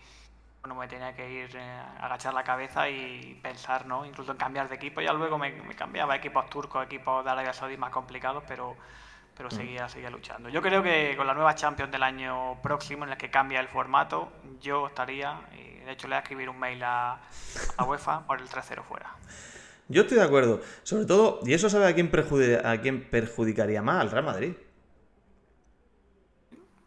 [0.62, 4.04] bueno, me tenía que ir eh, agachar la cabeza y pensar, ¿no?
[4.04, 5.02] Incluso en cambiar de equipo.
[5.02, 8.76] Ya luego me, me cambiaba equipos turcos, equipos de Arabia Saudí más complicados, pero
[9.36, 9.52] pero mm.
[9.52, 10.50] seguía, seguía luchando.
[10.50, 13.68] Yo creo que con la nueva Champions del año próximo, en la que cambia el
[13.68, 17.20] formato, yo estaría, y de hecho le voy a escribir un mail a,
[17.78, 19.16] a UEFA por el 3-0 fuera.
[19.88, 20.62] Yo estoy de acuerdo.
[20.84, 22.10] Sobre todo, y eso sabe a quién,
[22.64, 24.54] a quién perjudicaría más, al Real Madrid.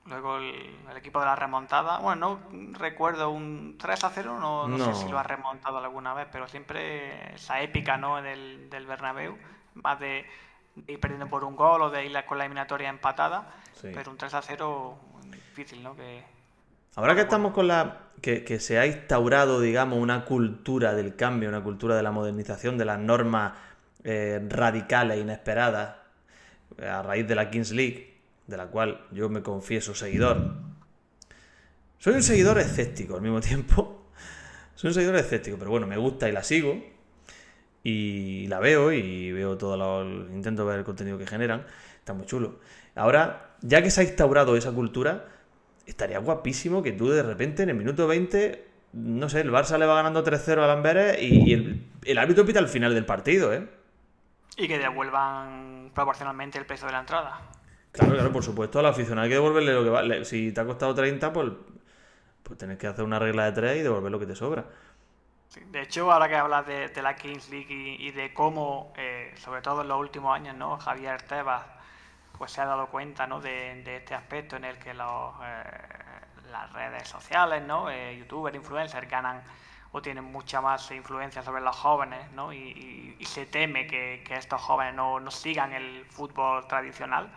[0.06, 1.98] Luego el, equipo de la remontada.
[1.98, 6.14] Bueno, no recuerdo un 3 a 0, no, no, sé si lo ha remontado alguna
[6.14, 8.22] vez, pero siempre esa épica ¿no?
[8.22, 9.36] del, del Bernabéu,
[9.74, 10.24] más de
[10.76, 13.48] de ir perdiendo por un gol o de ir con la eliminatoria empatada.
[13.80, 14.98] Pero un 3 a 0
[15.30, 15.96] difícil, ¿no?
[15.96, 16.22] Que...
[16.94, 18.02] Ahora que estamos con la.
[18.20, 22.84] Que, se ha instaurado, digamos, una cultura del cambio, una cultura de la modernización, de
[22.84, 23.52] las normas
[24.04, 25.96] eh, radicales, inesperadas,
[26.82, 30.54] a raíz de la Kings League, de la cual yo me confieso seguidor.
[31.98, 34.10] Soy un seguidor escéptico al mismo tiempo.
[34.74, 36.95] Soy un seguidor escéptico, pero bueno, me gusta y la sigo
[37.88, 41.64] y la veo y veo todo lo, intento ver el contenido que generan,
[41.96, 42.58] está muy chulo.
[42.96, 45.26] Ahora, ya que se ha instaurado esa cultura,
[45.86, 49.86] estaría guapísimo que tú de repente en el minuto 20, no sé, el Barça le
[49.86, 53.68] va ganando 3-0 a Lamberes y, el, el, árbitro pita al final del partido, ¿eh?
[54.56, 57.38] Y que devuelvan proporcionalmente el peso de la entrada.
[57.92, 60.24] Claro, claro, por supuesto, al aficionado hay que devolverle lo que vale.
[60.24, 61.52] Si te ha costado 30, pues,
[62.42, 64.64] pues tienes que hacer una regla de 3 y devolver lo que te sobra.
[65.66, 69.82] De hecho, ahora que hablas de, la Kings League y, de cómo, eh, sobre todo
[69.82, 70.76] en los últimos años, ¿no?
[70.78, 71.64] Javier Tebas
[72.36, 73.40] pues se ha dado cuenta ¿no?
[73.40, 75.62] de, este aspecto en el que los, eh,
[76.50, 77.90] las redes sociales, ¿no?
[77.90, 79.42] Eh, youtubers, influencers ganan
[79.92, 82.52] o tienen mucha más influencia sobre los jóvenes ¿no?
[82.52, 87.30] y, se teme que, estos jóvenes no, no, sigan el fútbol tradicional.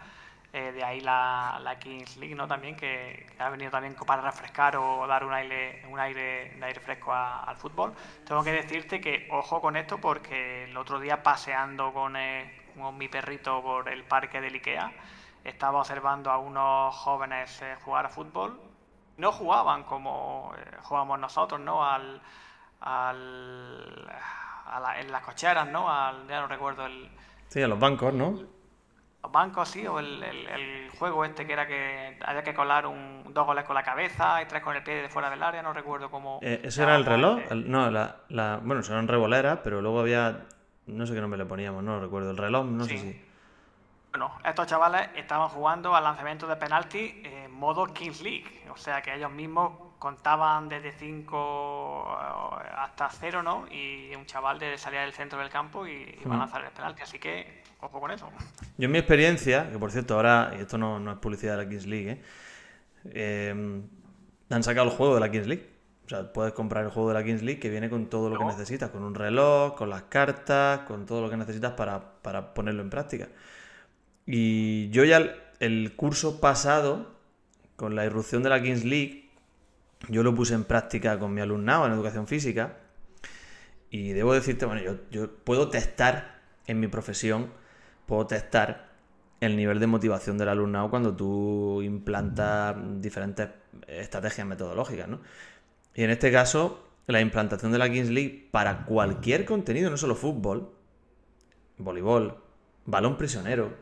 [0.52, 2.48] Eh, de ahí la, la, Kings League, ¿no?
[2.48, 6.80] También, que, ha venido también para refrescar o dar un aire, un aire, un aire
[6.80, 7.94] fresco al fútbol.
[8.26, 12.98] Tengo que decirte que ojo con esto porque el otro día paseando con, eh, con
[12.98, 14.92] mi perrito por el parque del Ikea,
[15.44, 18.60] estaba observando a unos jóvenes eh, jugar a fútbol.
[19.18, 21.86] No jugaban como jugamos nosotros, ¿no?
[21.86, 22.20] Al,
[22.82, 24.10] al,
[24.98, 25.92] en las cocheras, ¿no?
[25.92, 27.12] Al, ya no recuerdo el...
[27.50, 28.59] Sí, a los bancos, ¿no?
[29.23, 33.45] Los bancos, sí, o el, juego este que era que había que colar un, dos
[33.45, 36.10] goles con la cabeza y tres con el pie de fuera del área, no recuerdo
[36.10, 36.39] cómo...
[36.41, 37.39] Eh, ¿Ese era el reloj?
[37.51, 40.45] no, la, la, bueno, eran revoleras, pero luego había,
[40.88, 43.25] no sé qué nombre le poníamos, no lo recuerdo, el reloj, no sé si...
[44.12, 49.01] Bueno, estos chavales estaban jugando al lanzamiento de penalti en modo Kings League, o sea
[49.01, 52.18] que ellos mismos contaban desde 5
[52.62, 53.66] eh, hasta 0, ¿no?
[53.70, 57.04] Y un chaval de salía del centro del campo y iba a lanzar el penalti,
[57.04, 58.30] así que ojo con eso.
[58.78, 61.70] Yo en mi experiencia, que por cierto ahora, y esto no, es publicidad de la
[61.70, 62.22] Kings League, ¿eh?
[63.14, 63.82] ¿eh?
[64.50, 65.70] han sacado el juego de la Kings League.
[66.06, 68.40] O sea, puedes comprar el juego de la Kings League que viene con todo lo
[68.40, 72.56] que necesitas, con un reloj, con las cartas, con todo lo que necesitas para, para
[72.56, 73.28] ponerlo en práctica.
[74.26, 77.12] Y yo ya el curso pasado,
[77.76, 79.29] con la irrupción de la Kings League,
[80.08, 82.78] yo lo puse en práctica con mi alumnado en educación física.
[83.92, 87.52] Y debo decirte, bueno, yo, puedo testar en mi profesión
[88.06, 88.90] puedo testar
[89.40, 93.50] el nivel de motivación del alumnado cuando tú implantas diferentes
[93.88, 95.22] estrategias metodológicas, ¿no?
[95.94, 100.16] Y en este caso, la implantación de la Kings League para cualquier contenido, no solo
[100.16, 100.72] fútbol,
[101.78, 102.38] voleibol,
[102.86, 103.74] balón prisionero,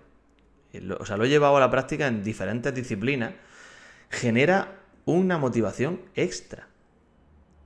[0.99, 3.33] o sea, lo he llevado a la práctica en diferentes disciplinas,
[4.09, 4.76] genera
[5.07, 6.67] una motivación extra.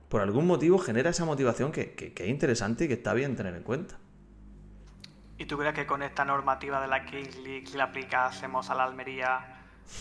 [0.08, 3.54] Por algún motivo genera esa motivación que, que es interesante y que está bien tener
[3.54, 3.98] en cuenta.
[5.42, 8.76] ¿Y tú crees que con esta normativa de la Kings League, si la aplicásemos a
[8.76, 9.40] la Almería,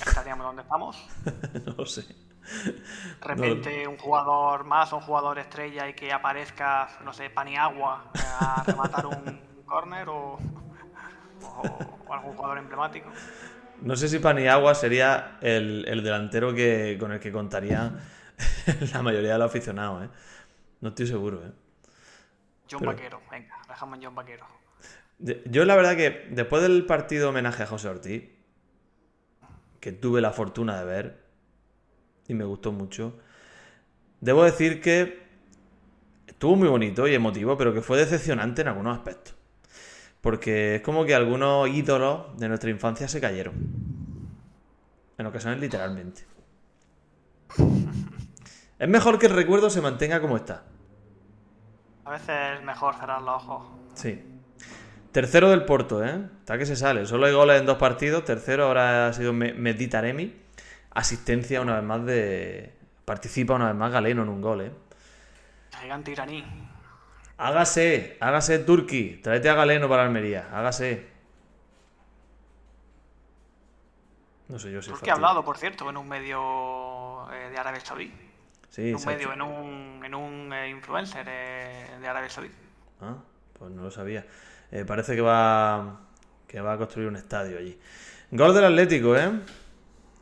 [0.05, 1.03] estaríamos donde estamos?
[1.65, 2.03] no lo sé.
[2.03, 8.63] De repente un jugador más, un jugador estrella y que aparezca, no sé, Paniagua a
[8.65, 10.37] rematar un corner o,
[12.09, 13.09] algún jugador emblemático.
[13.81, 17.91] No sé si Paniagua sería el, delantero que, con el que contaría
[18.93, 20.09] la mayoría de los aficionados, ¿eh?
[20.81, 21.51] No estoy seguro, ¿eh?
[22.69, 24.45] John Vaquero, venga, dejamos John Vaquero.
[25.45, 28.23] Yo la verdad que después del partido homenaje a José Ortiz,
[29.79, 31.23] que tuve la fortuna de ver
[32.27, 33.19] y me gustó mucho,
[34.19, 35.21] debo decir que
[36.25, 39.35] estuvo muy bonito y emotivo, pero que fue decepcionante en algunos aspectos.
[40.21, 43.55] Porque es como que algunos ídolos de nuestra infancia se cayeron.
[45.17, 46.25] En ocasiones literalmente.
[48.79, 50.63] Es mejor que el recuerdo se mantenga como está.
[52.05, 53.67] A veces es mejor cerrar los ojos.
[53.93, 54.23] Sí.
[55.11, 56.27] Tercero del Porto, ¿eh?
[56.39, 57.05] Está que se sale.
[57.05, 58.23] Solo hay goles en dos partidos.
[58.25, 60.33] Tercero ahora ha sido Meditaremi.
[60.91, 62.73] Asistencia una vez más de.
[63.05, 64.71] Participa una vez más Galeno en un gol, ¿eh?
[65.81, 66.43] Gigante iraní.
[67.41, 69.19] Hágase, hágase Turki.
[69.23, 70.47] Tráete a Galeno para Almería.
[70.53, 71.07] Hágase.
[74.47, 74.91] No sé yo si.
[74.91, 78.13] Turki ha hablado, por cierto, en un medio eh, de Arabia Saudí.
[78.69, 82.51] Sí, en un medio, en un, en un eh, influencer de Arabia Saudí.
[83.01, 83.15] Ah,
[83.57, 84.23] pues no lo sabía.
[84.69, 85.99] Eh, parece que va,
[86.47, 87.75] que va a construir un estadio allí.
[88.29, 89.31] Gol del Atlético, ¿eh?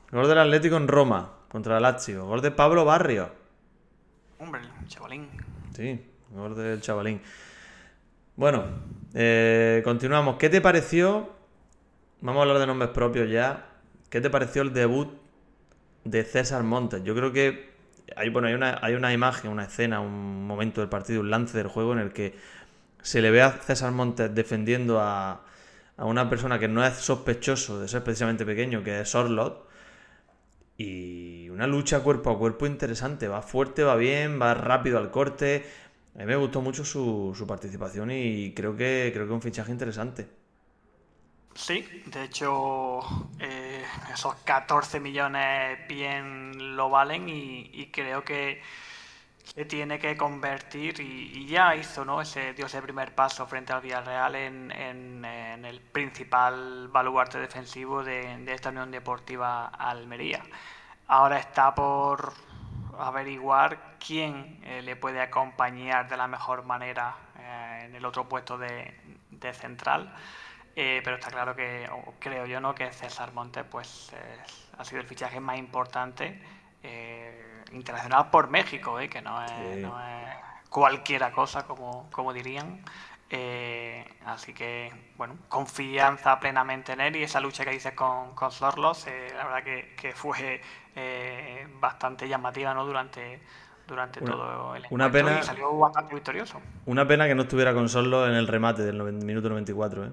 [0.10, 2.26] Gol del Atlético en Roma, contra el Lazio.
[2.28, 3.30] Gol de Pablo Barrio.
[4.40, 5.30] Hombre, chavalín.
[5.76, 7.22] Sí, gol del chavalín.
[8.36, 8.66] Bueno,
[9.14, 10.38] eh, continuamos.
[10.38, 11.30] ¿Qué te pareció?
[12.22, 13.66] Vamos a hablar de nombres propios ya.
[14.10, 15.10] ¿Qué te pareció el debut
[16.04, 17.04] de César Montes?
[17.04, 17.70] Yo creo que
[18.16, 21.58] hay, bueno, hay, una, hay una imagen, una escena, un momento del partido, un lance
[21.58, 22.36] del juego en el que
[23.02, 25.46] se le ve a César Montes defendiendo a,
[25.98, 29.68] una persona que no es sospechoso de ser precisamente pequeño, que es Sorlot.
[30.78, 33.28] Y una lucha cuerpo a cuerpo interesante.
[33.28, 35.66] Va fuerte, va bien, va rápido al corte.
[36.16, 40.28] A mí me gustó mucho su, participación y creo que creo que un fichaje interesante.
[41.56, 43.00] Sí, de hecho,
[43.40, 48.62] eh, esos 14 millones bien lo valen y creo que
[49.56, 52.22] se tiene que convertir y, ya hizo ¿no?
[52.22, 58.44] ese, dio ese primer paso frente al Villarreal en, en, el principal baluarte defensivo de,
[58.54, 60.44] esta Unión Deportiva Almería.
[61.08, 62.34] Ahora está por
[62.98, 68.58] averiguar quién eh, le puede acompañar de la mejor manera eh, en el otro puesto
[68.58, 68.94] de,
[69.54, 70.14] central.
[70.76, 72.74] Eh, pero está claro que, creo yo, ¿no?
[72.74, 74.12] que César Montes pues,
[74.78, 76.40] ha sido el fichaje más importante
[77.74, 79.10] internacional por México, ¿eh?
[79.10, 79.86] que no es,
[80.70, 82.84] cualquiera cosa, como, como dirían.
[83.32, 88.52] Eh, así que, bueno, confianza plenamente en él y esa lucha que dices con, con
[88.52, 90.62] Zorlos, eh, la verdad que, fue
[90.96, 92.86] eh, bastante llamativa ¿no?
[92.86, 93.40] durante,
[93.90, 96.62] durante todo el una pena, y salió bastante victorioso.
[96.86, 100.06] Una pena que no estuviera con Sorlos en el remate del minuto 94.
[100.06, 100.12] ¿eh?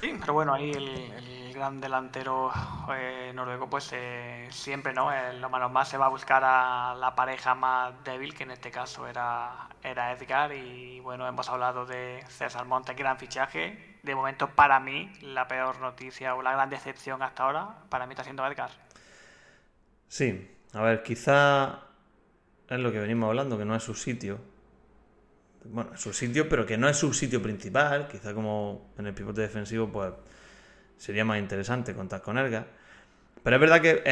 [0.00, 2.50] Sí, pero bueno, ahí el, gran delantero
[2.94, 5.10] eh, noruego, pues eh, siempre, ¿no?
[5.10, 8.50] En lo menos más se va a buscar a la pareja más débil, que en
[8.50, 10.52] este caso era, era Edgar.
[10.52, 13.98] Y bueno, hemos hablado de César Montes, gran fichaje.
[14.02, 18.12] De momento, para mí, la peor noticia o la gran decepción hasta ahora, para mí
[18.12, 18.70] está siendo Edgar.
[20.08, 21.85] Sí, a ver, quizá
[22.68, 24.38] es lo que venimos hablando, que no es su sitio
[25.70, 28.08] bueno, su sitio, pero que no es su sitio principal.
[28.08, 30.12] Quizá como en el pivote defensivo, pues
[30.96, 32.66] sería más interesante contar con Elga.
[33.42, 34.02] Pero es verdad que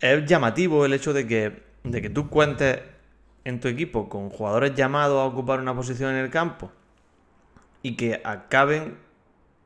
[0.00, 2.80] es, llamativo el hecho de que, de que tú cuentes
[3.44, 6.72] en tu equipo con jugadores llamados a ocupar una posición en el campo
[7.82, 8.96] y que acaben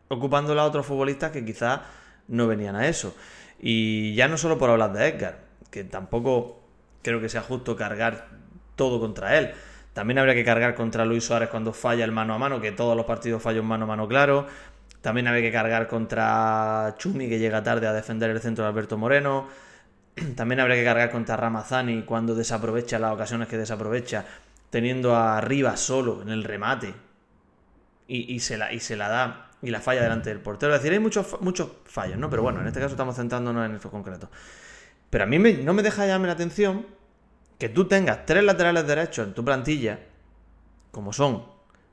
[0.09, 1.81] ocupándola a otros futbolistas que quizás
[2.29, 3.16] no venían a eso.
[3.59, 6.60] Y ya no solo por hablar de Edgar, que tampoco
[7.03, 8.29] creo que sea justo cargar
[8.77, 9.53] todo contra él.
[9.93, 12.97] También habría que cargar contra Luis Suárez cuando falla el mano a mano, que todos
[12.97, 14.47] los partidos fallan mano a mano claro.
[15.01, 18.97] También habría que cargar contra Chumi, que llega tarde a defender el centro de Alberto
[18.99, 19.49] Moreno.
[20.37, 24.25] También habría que cargar contra Ramazani cuando desaprovecha las ocasiones que desaprovecha,
[24.71, 26.95] teniendo arriba solo en el remate.
[28.13, 30.75] Y, se, la, y se la da y la falla delante del portero.
[30.75, 32.29] Es decir, hay muchos, muchos fallos, ¿no?
[32.29, 34.29] Pero bueno, en este caso estamos centrándonos en esto concreto.
[35.11, 36.87] Pero a mí no me deja llamarme la atención
[37.59, 39.99] que tú tengas tres laterales derechos en tu plantilla,
[40.92, 41.44] como son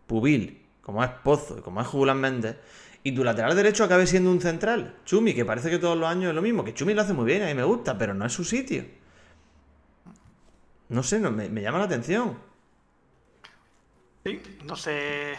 [0.06, 2.58] Pubil, como es Pozo y como es Julián Méndez,
[3.03, 6.30] y tu lateral derecho acabe siendo un central, Chumi, que parece que todos los años
[6.30, 8.25] es lo mismo, que Chumi lo hace muy bien, a mí me gusta, pero no
[8.25, 8.86] es su sitio.
[10.89, 12.38] No sé, no, me, llama la atención.
[14.23, 15.34] Sí, no sé.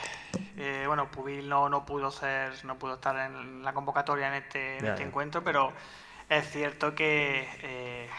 [0.56, 4.76] Eh, bueno, Pubil no, no pudo ser, no pudo estar en la convocatoria en este,
[4.76, 5.72] este encuentro, pero
[6.28, 8.10] es cierto que eh,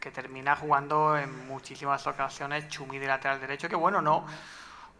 [0.00, 4.26] que termina jugando en muchísimas ocasiones Chumi de lateral derecho, que bueno, no,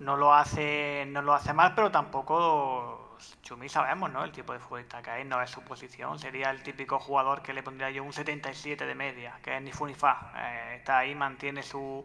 [0.00, 4.24] no lo hace, no lo hace mal, pero tampoco Chumi sabemos, ¿no?
[4.24, 6.18] El tipo de futbolista que hay, no es su posición.
[6.18, 9.72] Sería el típico jugador que le pondría yo un 77 de media, que es ni
[9.72, 10.32] fu ni fa.
[10.36, 12.04] Eh, está ahí, mantiene su,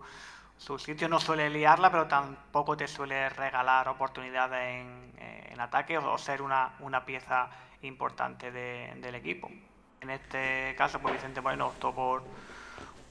[0.57, 6.17] su sitio, no suele liarla, pero tampoco te suele regalar oportunidades en, en ataque o,
[6.17, 7.49] ser una, una pieza
[7.81, 9.49] importante del equipo.
[10.03, 12.23] En este caso, pues Vicente Moreno optó por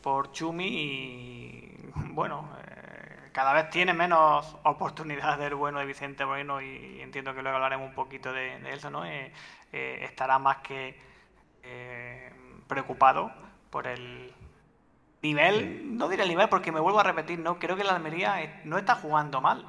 [0.03, 6.61] por Chumi y bueno, eh, cada vez tiene menos oportunidades del bueno de Vicente Bueno
[6.61, 9.07] y entiendo que luego hablaremos un poquito de, eso, ¿no?
[9.07, 9.33] Eh,
[9.73, 11.01] eh, estará más que
[12.67, 13.31] preocupado
[13.71, 14.35] por el
[15.23, 18.61] nivel, no diré el nivel porque me vuelvo a repetir, no creo que la Almería
[18.65, 19.65] no está jugando mal,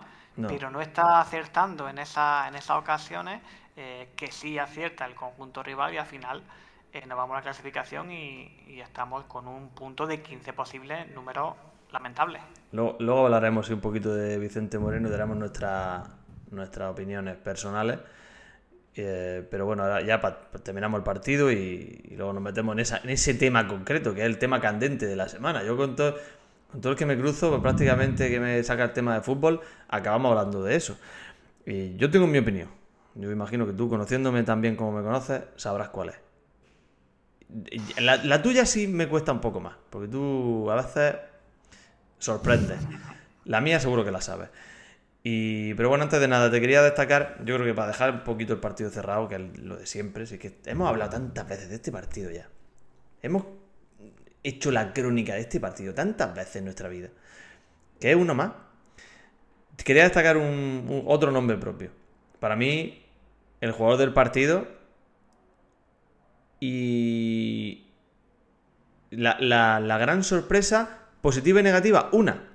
[0.48, 3.42] pero no está acertando en, esa, en esas ocasiones
[3.76, 6.44] que sí acierta el conjunto rival y al final
[6.94, 11.56] eh, la clasificación y, estamos con un punto de 15 posibles, número
[11.92, 12.40] lamentable.
[12.72, 16.08] Luego, hablaremos un poquito de Vicente Moreno y daremos nuestras
[16.54, 18.00] nuestras opiniones personales.
[18.96, 20.22] Eh, pero bueno, ya
[20.64, 24.28] terminamos el partido y, luego nos metemos en, esa, en ese tema concreto, que es
[24.28, 25.64] el tema candente de la semana.
[25.64, 26.16] Yo con todo,
[26.72, 29.62] con todo el que me cruzo, pues prácticamente que me saca el tema de fútbol,
[29.88, 30.98] acabamos hablando de eso.
[31.66, 32.70] Y yo tengo mi opinión.
[33.16, 36.23] Yo imagino que tú, conociéndome tan bien como me conoces, sabrás cuál es.
[38.00, 41.16] La, tuya sí me cuesta un poco más, porque tú a veces
[42.20, 42.80] sorprendes.
[43.46, 44.50] La mía seguro que la sabes.
[45.24, 48.24] Y, pero bueno, antes de nada, te quería destacar, yo creo que para dejar un
[48.24, 51.70] poquito el partido cerrado, que es lo de siempre, sí que hemos hablado tantas veces
[51.70, 52.50] de este partido ya.
[53.22, 53.46] Hemos
[54.44, 57.10] hecho la crónica de este partido tantas veces en nuestra vida,
[58.00, 58.52] que es uno más.
[59.84, 61.92] Quería destacar un, otro nombre propio.
[62.40, 63.04] Para mí,
[63.62, 64.68] el jugador del partido
[66.66, 67.84] y
[69.12, 72.52] la, la, gran sorpresa, positiva y negativa, una,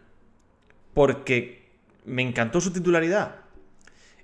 [0.94, 1.68] porque
[2.06, 3.36] me encantó su titularidad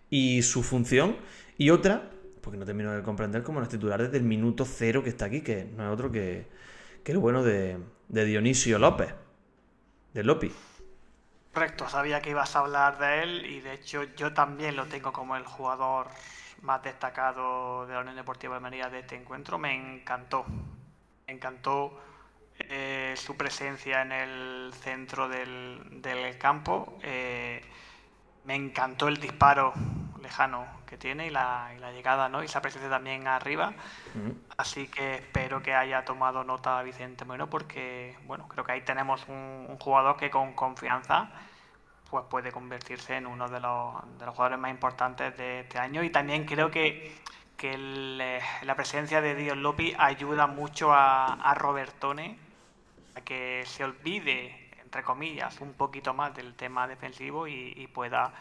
[0.09, 1.19] y su función,
[1.59, 2.09] y otra,
[2.41, 5.27] porque no termino de comprender cómo no es titular desde el minuto cero que está
[5.27, 6.47] aquí, que no es otro que,
[7.05, 7.77] que el bueno de,
[8.09, 9.13] de Dionisio López,
[10.15, 10.51] de Lopi.
[11.53, 15.13] Correcto, sabía que ibas a hablar de él y de hecho yo también lo tengo
[15.13, 16.07] como el jugador
[16.65, 19.59] más destacado de la Unión Deportiva de Almería de este encuentro.
[19.59, 20.45] Me encantó,
[21.27, 22.01] me encantó
[22.59, 26.99] eh, su presencia en el centro del, campo.
[27.03, 27.61] Eh,
[28.45, 29.75] me encantó el disparo
[30.23, 32.43] lejano que tiene y la, llegada, ¿no?
[32.43, 33.75] Y esa presencia también arriba.
[34.57, 39.29] Así que espero que haya tomado nota Vicente Bueno porque, bueno, creo que ahí tenemos
[39.29, 41.31] un, un jugador que con confianza
[42.15, 46.05] pues puede convertirse en uno de los, de los jugadores más importantes de este año.
[46.05, 47.13] Y también creo que,
[47.57, 52.39] que eh, la presencia de Dios Lopi ayuda mucho a, a Robertone
[53.17, 58.33] a que se olvide, entre comillas, un poquito más del tema defensivo y, pueda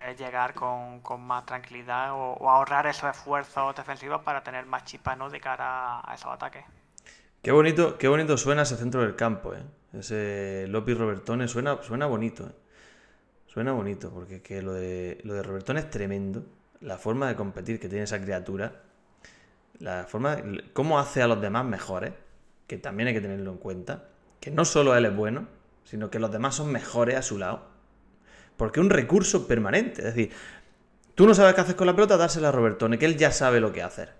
[0.00, 5.14] eh, llegar con, con, más tranquilidad o, ahorrar esos esfuerzos defensivos para tener más chispa
[5.14, 6.64] de cara a esos ataques.
[7.40, 9.62] Qué bonito, qué bonito suena ese centro del campo, ¿eh?
[9.92, 12.63] Ese Lopi Robertone suena, suena bonito, ¿eh?
[13.54, 16.44] Suena bonito, porque que lo de, lo de es tremendo.
[16.80, 18.82] La forma de competir que tiene esa criatura.
[19.78, 20.38] La forma.
[20.72, 22.14] cómo hace a los demás mejores.
[22.66, 24.08] Que también hay que tenerlo en cuenta.
[24.40, 25.46] Que no solo él es bueno,
[25.84, 27.64] sino que los demás son mejores a su lado.
[28.56, 30.00] Porque es un recurso permanente.
[30.00, 30.32] Es decir,
[31.14, 33.60] tú no sabes qué hacer con la pelota, dársela a Robertone, que él ya sabe
[33.60, 34.14] lo que hacer.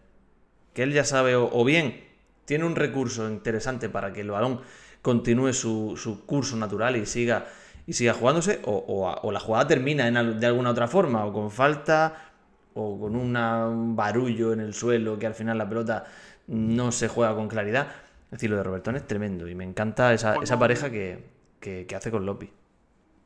[0.75, 2.05] Que él ya sabe, o, bien
[2.45, 4.61] tiene un recurso interesante para que el balón
[5.03, 7.47] continúe su, su curso natural y siga
[7.87, 12.31] y siga jugándose, o, la jugada termina de alguna otra forma, o con falta,
[12.75, 16.05] o con un barullo en el suelo, que al final la pelota
[16.47, 17.89] no se juega con claridad.
[18.27, 22.25] Es decir, lo de Robertón es tremendo y me encanta esa, pareja que, hace con
[22.25, 22.51] Lopi.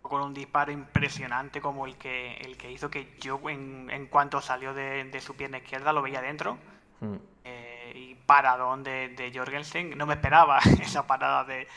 [0.02, 4.74] Con un disparo impresionante como el que, el que hizo que yo en, cuanto salió
[4.74, 6.58] de, su pierna izquierda lo veía dentro.
[7.00, 7.16] Hmm.
[7.44, 9.96] Eh, y paradón de, de Jorgensen.
[9.96, 11.68] No me esperaba esa parada de,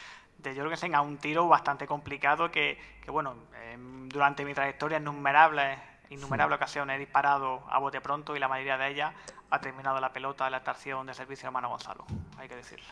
[0.42, 2.78] de Jorgensen a un tiro bastante complicado que,
[3.08, 5.78] bueno, em, durante mi trayectoria innumerables,
[6.10, 9.14] innumerables ocasiones he disparado a bote pronto y la mayoría de ellas
[9.50, 12.06] ha terminado la pelota de la estación de servicio hermano Gonzalo,
[12.38, 12.86] hay que decirlo.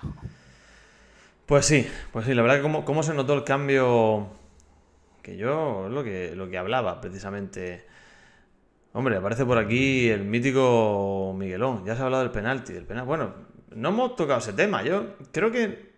[1.45, 4.27] Pues sí, pues sí, la verdad que cómo, se notó el cambio
[5.23, 7.87] que yo, lo que, lo que hablaba precisamente.
[8.93, 11.85] Hombre, aparece por aquí el mítico Miguelón.
[11.85, 13.05] Ya se ha hablado del penalti, del penal.
[13.05, 13.33] Bueno,
[13.75, 14.83] no hemos tocado ese tema.
[14.83, 15.88] Yo creo que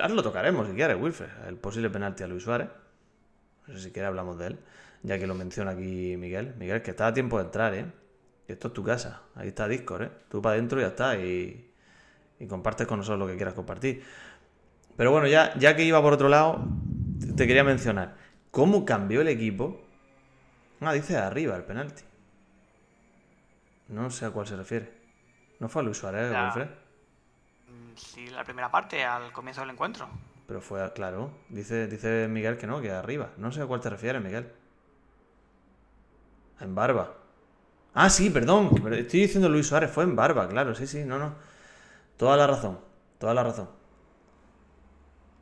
[0.00, 1.28] Ahora lo tocaremos si quieres, Wilfred.
[1.46, 2.68] El posible penalti a Luis Suárez.
[3.66, 4.58] No sé si quieres hablamos de él.
[5.02, 6.54] Ya que lo menciona aquí Miguel.
[6.58, 7.86] Miguel, que está a tiempo de entrar, ¿eh?
[8.48, 9.22] Esto es tu casa.
[9.34, 10.10] Ahí está Discord, ¿eh?
[10.28, 11.16] Tú para adentro y ya está.
[11.16, 11.72] Y,
[12.38, 14.02] y compartes con nosotros lo que quieras compartir.
[14.96, 16.64] Pero bueno, ya, ya que iba por otro lado,
[17.36, 18.16] te quería mencionar.
[18.50, 19.80] ¿Cómo cambió el equipo?
[20.80, 22.02] Ah, dice arriba el penalti.
[23.88, 24.90] No sé a cuál se refiere.
[25.58, 26.68] ¿No fue a Luis Suárez, Wilfred?
[27.96, 30.08] Sí, la primera parte, al comienzo del encuentro.
[30.46, 33.30] Pero fue, claro, dice, dice Miguel que no, que arriba.
[33.36, 34.50] No sé a cuál te refieres, Miguel.
[36.60, 37.14] En barba.
[37.94, 38.70] Ah, sí, perdón.
[38.92, 41.34] Estoy diciendo Luis Suárez, fue en barba, claro, sí, sí, no, no.
[42.16, 42.78] Toda la razón,
[43.18, 43.68] toda la razón.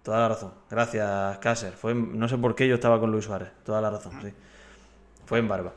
[0.03, 0.55] Toda la razón.
[0.71, 1.73] Gracias, Cácer.
[1.73, 3.51] Fue no sé por qué yo estaba con Luis Suárez.
[3.65, 4.33] Toda la razón, sí.
[5.27, 5.75] Fue en barba.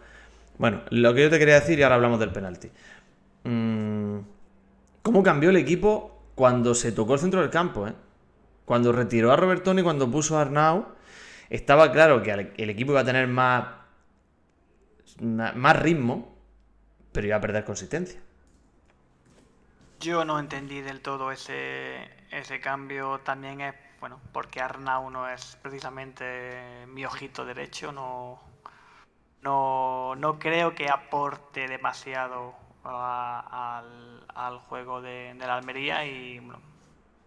[0.58, 2.70] Bueno, lo que yo te quería decir y ahora hablamos del penalti.
[3.44, 4.20] Mm,
[5.02, 7.94] ¿Cómo cambió el equipo cuando se tocó el centro del campo, ¿eh?
[8.66, 10.88] Cuando retiró a Robertoni, cuando puso a Arnau,
[11.50, 13.66] estaba claro que el equipo iba a tener más,
[15.20, 16.34] más ritmo,
[17.12, 18.22] pero iba a perder consistencia.
[20.00, 23.20] Yo no entendí del todo ese, ese cambio.
[23.20, 27.92] También es, bueno, porque Arnau no es precisamente mi ojito derecho.
[27.92, 28.42] No,
[29.42, 36.42] no, no creo que aporte demasiado al, juego de, la Almería y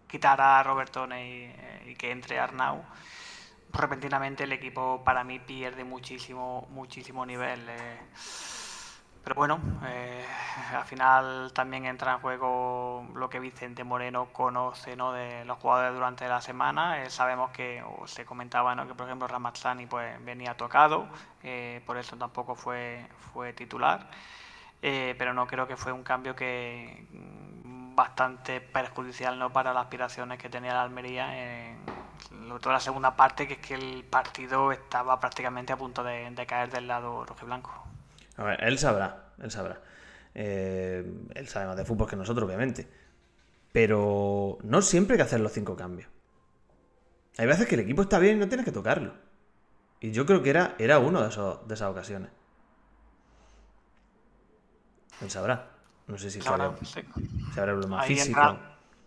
[0.07, 1.53] quitar a Robertone
[1.85, 2.83] y, que entre Arnau,
[3.73, 7.61] repentinamente el equipo para mí pierde muchísimo, muchísimo nivel.
[7.69, 7.99] Eh.
[9.23, 10.25] pero bueno, eh,
[10.73, 15.11] al final también entra en juego lo que Vicente Moreno conoce ¿no?
[15.13, 17.03] de los jugadores durante la semana.
[17.03, 18.87] Eh, sabemos que, se comentaba ¿no?
[18.87, 21.07] que por ejemplo Ramazzani pues, venía tocado,
[21.85, 24.07] por eso tampoco fue, fue titular.
[24.81, 29.51] Eh, pero no creo que fue un cambio que mm, bastante perjudicial ¿no?
[29.51, 31.77] para las aspiraciones que tenía la Almería en
[32.59, 36.71] toda la segunda parte, que es que el partido estaba prácticamente a punto de, caer
[36.71, 37.71] del lado rojiblanco.
[38.37, 39.81] A ver, él sabrá, él sabrá.
[40.33, 42.87] Eh, él sabe más de fútbol que nosotros, obviamente.
[43.71, 46.09] Pero no siempre hay que hacer los cinco cambios.
[47.37, 49.13] Hay veces que el equipo está bien y no tienes que tocarlo.
[49.99, 52.29] Y yo creo que era, era uno de, esos, de esas ocasiones.
[55.21, 55.69] Él sabrá.
[56.07, 57.01] No sé si sabrá, sí.
[57.53, 58.57] sabrá el problema físico.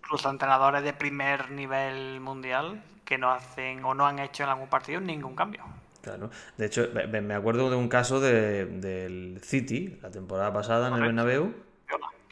[0.02, 4.68] Incluso entrenadores de primer nivel mundial que no hacen o no han hecho en algún
[4.68, 5.64] partido ningún cambio.
[6.02, 6.30] Claro.
[6.56, 11.00] De hecho, me acuerdo de un caso de, del City, la temporada pasada en el
[11.00, 11.54] Bernabéu,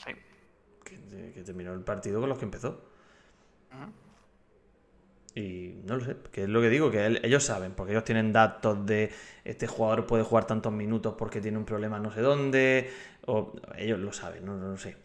[0.05, 0.13] sí.
[0.85, 2.81] que, terminó el partido con los que empezó.
[5.35, 8.33] Y no lo sé, que es lo que digo, que ellos saben, porque ellos tienen
[8.33, 9.13] datos de
[9.45, 12.91] este jugador puede jugar tantos minutos porque tiene un problema no sé dónde,
[13.27, 14.97] o ellos lo saben, no, lo sé.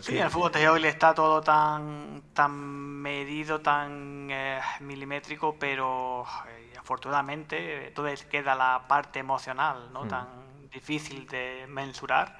[0.00, 6.24] sí, en el fútbol de hoy está todo tan, tan medido, tan eh, milimétrico, pero
[6.48, 10.04] eh, afortunadamente todo queda la parte emocional, ¿no?
[10.04, 10.08] Hmm.
[10.08, 12.38] Tan difícil de mensurar.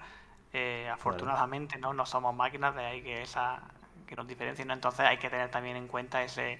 [0.52, 1.94] Eh, afortunadamente, ¿no?
[1.94, 3.62] No somos máquinas, de ahí que esa
[4.10, 6.58] que nos diferencien, Entonces hay que tener también en cuenta ese,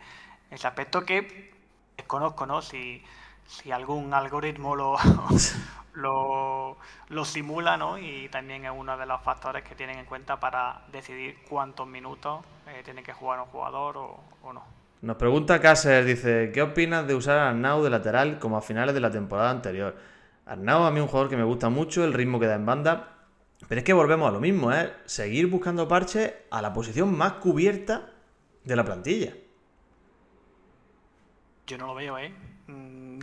[0.53, 1.53] ese aspecto que
[1.97, 2.63] desconozco, ¿no?
[2.63, 3.03] Si,
[3.51, 4.97] si algún algoritmo lo,
[5.95, 6.77] lo,
[7.09, 7.99] lo, simula, ¿no?
[7.99, 12.45] Y también es uno de los factores que tienen en cuenta para decidir cuántos minutos
[12.69, 14.63] eh, tiene que jugar un jugador o, no.
[15.03, 18.95] Nos pregunta Cáceres, dice, ¿qué opinas de usar a Arnau de lateral como a finales
[18.95, 19.97] de la temporada anterior?
[20.47, 22.67] Arnau a mí es un jugador que me gusta mucho, el ritmo que da en
[22.67, 23.17] banda,
[23.67, 24.93] pero es que volvemos a lo mismo, ¿eh?
[25.07, 28.11] Seguir buscando parches a la posición más cubierta
[28.63, 29.33] de la plantilla.
[31.67, 32.33] Yo no lo veo, ¿eh?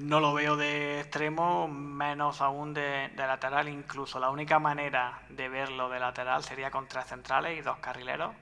[0.04, 3.68] No lo veo de extremo, menos aún de, lateral.
[3.70, 8.36] Incluso la única manera de verlo de lateral sería con tres centrales y dos carrileros.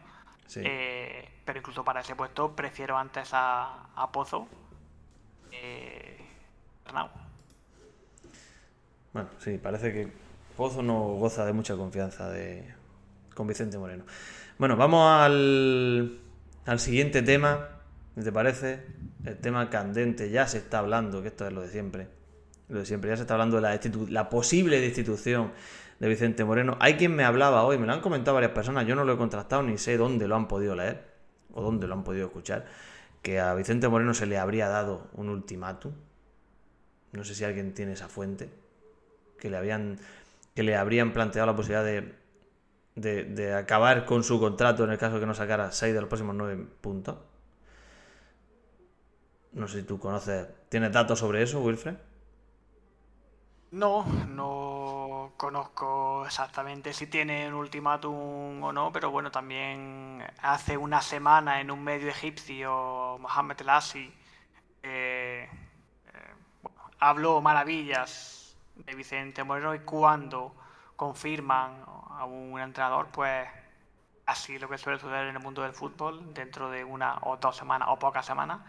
[0.56, 4.48] Eh, pero incluso para ese puesto prefiero antes a, Pozo.
[5.52, 6.26] Eh,
[9.14, 10.08] bueno, sí, parece que
[10.56, 12.74] Pozo no goza de mucha confianza de,
[13.34, 14.06] con Vicente Moreno.
[14.58, 16.20] Bueno, vamos al,
[16.66, 17.68] al siguiente tema,
[18.22, 18.86] ¿te parece?
[19.26, 22.08] El tema candente, ya se está hablando, que esto es lo de siempre.
[22.70, 25.52] Lo de siempre, ya se está hablando de la, la posible destitución
[26.00, 26.78] de Vicente Moreno.
[26.80, 29.18] Hay quien me hablaba hoy, me lo han comentado varias personas, yo no lo he
[29.18, 31.16] contrastado ni sé dónde lo han podido leer
[31.54, 32.66] o dónde lo han podido escuchar,
[33.22, 35.94] que a Vicente Moreno se le habría dado un ultimátum.
[37.14, 38.50] No sé si alguien tiene esa fuente
[39.40, 39.98] que le habían
[40.54, 42.14] que le habrían planteado la posibilidad de,
[42.96, 46.08] de, acabar con su contrato en el caso de que no sacara 6 de los
[46.08, 47.18] próximos 9 puntos.
[49.56, 51.96] No sé si tú conoces, ¿tienes datos sobre eso, Wilfred?
[53.72, 61.02] No, no conozco exactamente si tiene un ultimátum o no, pero bueno, también hace una
[61.02, 64.14] semana en un medio egipcio, Mohamed El Asi,
[64.84, 66.34] eh, eh,
[67.00, 70.54] habló maravillas de Vicente Moreno y cuando
[70.98, 73.48] confirman a un entrenador, pues
[74.26, 77.56] así lo que suele suceder en el mundo del fútbol, dentro de una o dos
[77.56, 78.60] semanas o pocas semanas,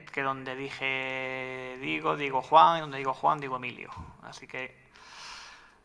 [0.00, 3.90] que donde dije digo, digo Juan, y donde digo Juan, digo Emilio.
[4.22, 4.74] Así que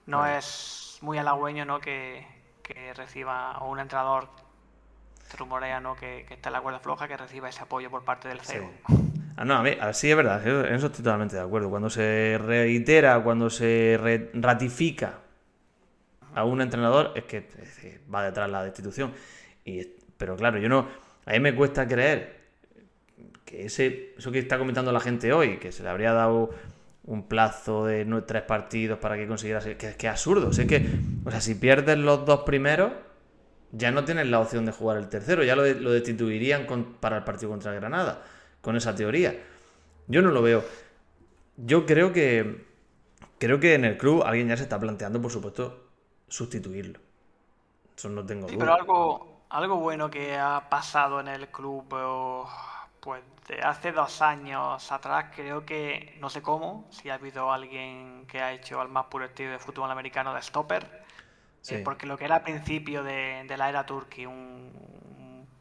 [0.06, 1.80] no es muy halagüeño ¿no?
[1.80, 2.26] que,
[2.64, 4.30] que reciba, o un entrenador
[5.38, 5.96] rumorea ¿no?
[5.96, 8.70] que, que está en la cuerda floja, que reciba ese apoyo por parte del CEO.
[9.36, 11.70] Ah, no, a ver, sí es verdad, en eso estoy totalmente de acuerdo.
[11.70, 14.00] Cuando se reitera, cuando se
[14.34, 15.20] ratifica
[16.34, 17.48] a un entrenador, es que,
[18.14, 19.14] va detrás la destitución.
[19.64, 19.84] Y,
[20.18, 20.88] pero claro, yo no.
[21.26, 22.37] A mí me cuesta creer
[23.48, 26.52] que ese, eso que está comentando la gente hoy, que se le habría dado
[27.06, 30.50] un plazo de tres partidos para que consiguiera que, que es absurdo.
[30.50, 30.86] O que,
[31.26, 32.92] o sea, si pierdes los dos primeros,
[33.72, 36.68] ya no tienes la opción de jugar el tercero, ya lo, lo destituirían
[37.00, 38.22] para el partido contra Granada
[38.62, 39.34] con esa teoría.
[40.08, 40.64] Yo no lo veo.
[41.56, 42.66] Yo creo que
[43.40, 45.86] creo que en el club alguien ya se está planteando, por supuesto,
[46.28, 47.00] sustituirlo.
[47.96, 51.86] Eso no tengo sí, Pero algo, algo bueno que ha pasado en el club,
[53.00, 58.26] pues de hace dos años atrás, creo que, no sé cómo, si ha habido alguien
[58.28, 61.06] que ha hecho al más puro estilo de fútbol americano de stopper,
[61.70, 64.72] eh, porque lo que era al principio de, de la era turqui, un,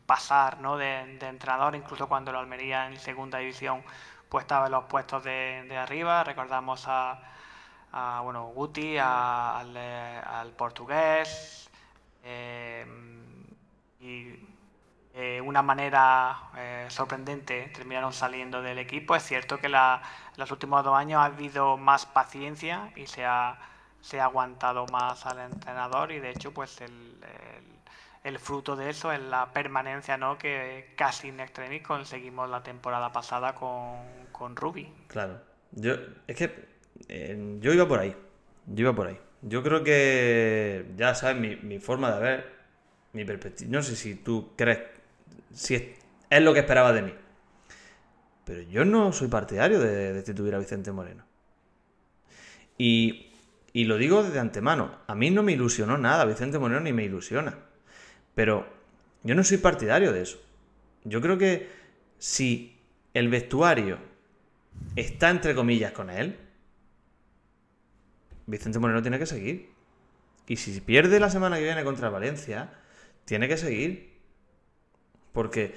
[0.07, 0.77] pasar ¿no?
[0.77, 3.83] de, entrenador, incluso cuando la Almería en segunda división
[4.29, 6.25] pues estaba en los puestos de, arriba.
[6.25, 7.21] Recordamos a,
[8.23, 11.71] bueno, Guti, al, portugués,
[12.25, 12.87] eh,
[14.01, 14.56] y
[15.17, 19.17] de una manera eh, sorprendente terminaron saliendo del equipo.
[19.17, 20.03] Es cierto que la,
[20.37, 23.59] los últimos dos años ha habido más paciencia y se ha,
[24.01, 27.17] se ha aguantado más al entrenador y de hecho pues el
[28.27, 30.37] el fruto de eso es la permanencia ¿no?
[30.37, 33.99] que casi en extremis conseguimos la temporada pasada con,
[34.33, 34.93] con Ruby.
[35.07, 35.41] Claro.
[35.71, 35.95] Yo,
[36.27, 36.67] es que
[37.09, 38.17] eh, yo iba por ahí.
[38.67, 39.19] Yo iba por ahí.
[39.43, 42.53] Yo creo que ya sabes mi, mi forma de ver,
[43.13, 43.71] mi perspectiva.
[43.71, 44.81] No sé si tú crees,
[45.57, 45.75] si
[46.31, 47.15] es, lo que esperaba de mí.
[48.45, 51.25] Pero yo no soy partidario de destituir a Vicente Moreno.
[52.79, 53.33] Y,
[53.73, 54.99] y lo digo desde antemano.
[55.07, 56.27] A mí no me ilusionó nada.
[56.27, 57.59] Vicente Moreno ni me ilusiona.
[58.35, 58.67] Pero
[59.25, 60.39] yo no soy partidario de eso.
[61.05, 61.71] Yo creo que
[62.19, 62.79] si
[63.15, 63.99] el vestuario
[64.95, 66.37] está entre comillas con él,
[68.47, 69.71] Vicente Moreno tiene que seguir.
[70.47, 72.75] Y si pierde la semana que viene contra Valencia,
[73.25, 74.16] tiene que seguir.
[75.37, 75.75] Porque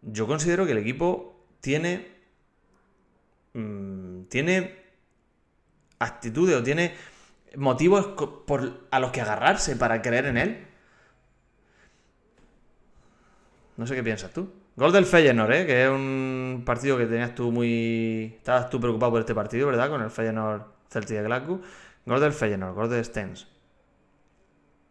[0.00, 2.08] yo considero que el equipo tiene.
[3.52, 4.78] Mm, tiene
[5.98, 6.94] actitudes o tiene
[7.54, 8.06] motivos
[8.46, 10.66] por, a los que agarrarse para creer en él.
[13.76, 14.50] No sé qué piensas tú.
[14.74, 15.66] Gol del Feyenoord, ¿eh?
[15.66, 18.36] que es un partido que tenías tú muy...
[18.38, 19.90] Estabas tú preocupado por este partido, ¿verdad?
[19.90, 21.60] Con el Feyenoord Celtic de Glasgow.
[22.06, 23.48] Gol del Feyenoord, gol de Stens.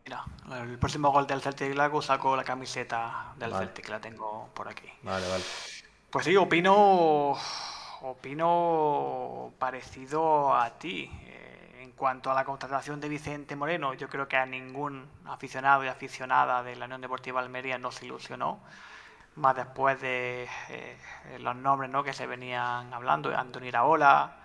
[0.08, 0.24] Mira,
[0.62, 3.66] el próximo gol del Celtic Glasgow saco la camiseta del Vale.
[3.66, 4.90] Celtic, que la tengo por aquí.
[5.04, 5.44] Vale, vale.
[6.10, 7.36] Pues sí, opino,
[8.04, 11.12] opino parecido a ti.
[11.26, 15.84] Eh, en cuanto a la contratación de Vicente Moreno, yo creo que a ningún aficionado
[15.84, 18.62] y aficionada de la Unión Deportiva Almería no se ilusionó.
[19.36, 20.98] Más después de eh,
[21.40, 22.02] los nombres ¿no?
[22.06, 24.38] que se venían hablando, Antonio Iraola,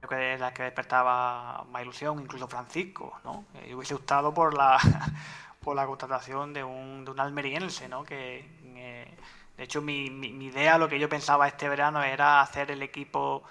[0.00, 3.46] creo que es la que despertaba más ilusión, incluso Francisco, ¿no?
[3.74, 4.78] Hubiese optado por la,
[5.60, 8.04] por la contratación de un, de un almeriense, ¿no?
[8.04, 9.16] Que, eh,
[9.56, 12.82] de hecho, mi, mi- mi idea, lo que yo pensaba este verano era hacer el
[12.82, 13.42] equipo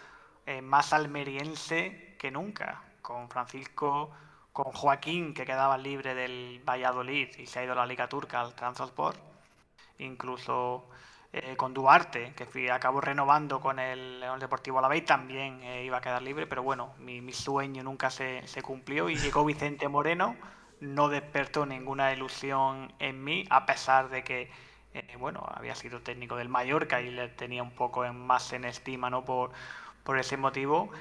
[0.46, 4.12] eh, más almeriense que nunca, con Francisco,
[4.54, 8.42] con Joaquín, que quedaba libre del Valladolid y se ha ido a la Liga Turca
[8.42, 9.18] al Transport,
[10.00, 10.90] incluso
[11.44, 16.02] eh, con Duarte, que fui, acabó renovando con el Deportivo Alavés, también eh, iba a
[16.02, 20.36] quedar libre, pero bueno, mi, mi sueño nunca se, se cumplió y llegó Vicente Moreno,
[20.80, 24.52] no despertó ninguna ilusión en mí, a pesar de que,
[24.94, 28.66] eh, bueno, había sido técnico del Mallorca y le tenía un poco en, más en
[28.66, 29.26] estima, ¿no?
[29.26, 29.52] Por,
[30.04, 30.92] por ese motivo,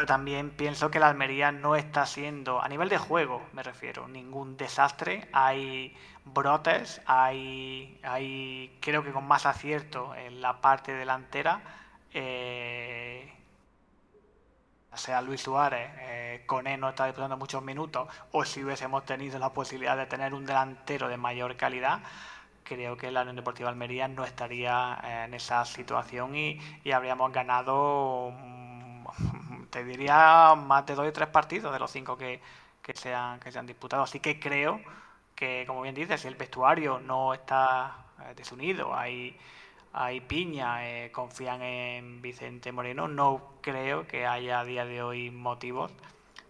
[0.00, 4.08] pero también pienso que la Almería no está siendo, a nivel de juego me refiero,
[4.08, 5.28] ningún desastre.
[5.32, 5.94] Hay
[6.24, 11.62] brotes, hay, hay creo que con más acierto en la parte delantera.
[12.14, 13.30] eh,
[14.94, 19.52] sea Luis Suárez, eh, Coné no está disputando muchos minutos, o si hubiésemos tenido la
[19.52, 22.00] posibilidad de tener un delantero de mayor calidad,
[22.64, 27.32] creo que la Unión Deportiva Almería no estaría eh, en esa situación y, y habríamos
[27.32, 29.06] ganado, mm,
[29.70, 32.40] te diría, más de dos y tres partidos de los cinco que,
[32.82, 34.02] que se han, que se han disputado.
[34.02, 34.80] Así que creo
[35.34, 39.36] que, como bien dices, si el vestuario no está eh, desunido, hay,
[39.92, 45.30] hay piña, eh, confían en Vicente Moreno, no creo que haya a día de hoy
[45.30, 45.90] motivos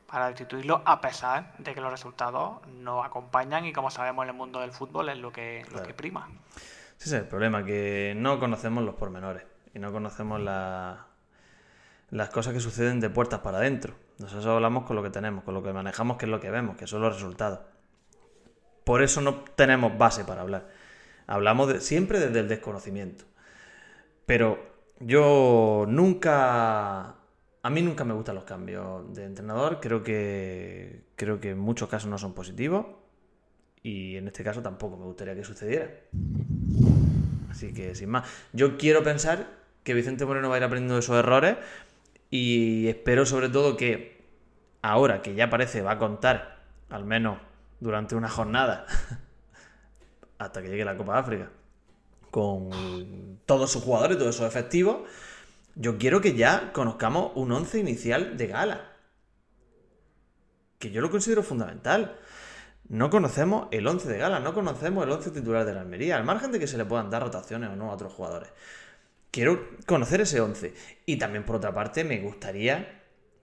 [0.07, 4.37] para destituirlo, a pesar de que los resultados no acompañan y como sabemos en el
[4.37, 6.29] mundo del fútbol es lo que, lo que prima.
[6.99, 11.07] Ese es el problema, que no conocemos los pormenores y no conocemos la-
[12.11, 13.95] las cosas que suceden de puertas para adentro.
[14.19, 16.77] Nosotros hablamos con lo que tenemos, con lo que manejamos, que es lo que vemos,
[16.77, 17.61] que son los resultados.
[18.85, 20.69] Por eso no tenemos base para hablar.
[21.27, 23.25] Hablamos siempre desde el desconocimiento.
[24.27, 24.59] Pero
[24.99, 27.15] yo nunca...
[27.63, 29.81] A mí nunca me gustan los cambios de entrenador.
[29.81, 32.87] Creo que, creo que en muchos casos no son positivos.
[33.83, 35.91] Y en este caso tampoco me gustaría que sucediera.
[37.51, 38.29] Así que sin más.
[38.53, 39.47] Yo quiero pensar
[39.85, 41.57] que Vicente Moreno va a ir aprendiendo de esos errores.
[42.31, 44.25] Y espero sobre todo que
[44.83, 47.39] ahora que ya parece va a contar, al menos
[47.81, 48.87] durante una jornada,
[50.39, 51.51] hasta que llegue la Copa de África,
[52.31, 55.01] con todos sus jugadores, todos sus efectivos,
[55.75, 58.93] yo quiero que ya conozcamos un once inicial de gala.
[60.79, 62.17] Que yo lo considero fundamental.
[62.89, 66.25] No conocemos el 11 de gala, no conocemos el 11 titular de la Almería, al
[66.25, 68.51] margen de que se le puedan dar rotaciones o no a otros jugadores.
[69.31, 70.75] Quiero conocer ese 11.
[71.07, 73.01] Y también, por otra parte, me gustaría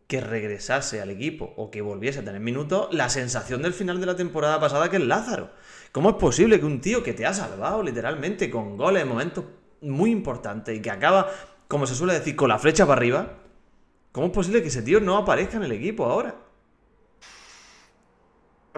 [0.08, 4.06] que regresase al equipo o que volviese a tener minutos la sensación del final de
[4.06, 5.52] la temporada pasada que es Lázaro.
[5.92, 9.46] ¿Cómo es posible que un tío que te ha salvado literalmente con goles en momentos
[9.82, 11.28] muy importantes y que acaba,
[11.68, 13.34] como se suele decir, con la flecha para arriba?
[14.14, 16.36] ¿Cómo es posible que ese tío no aparezca en el equipo ahora?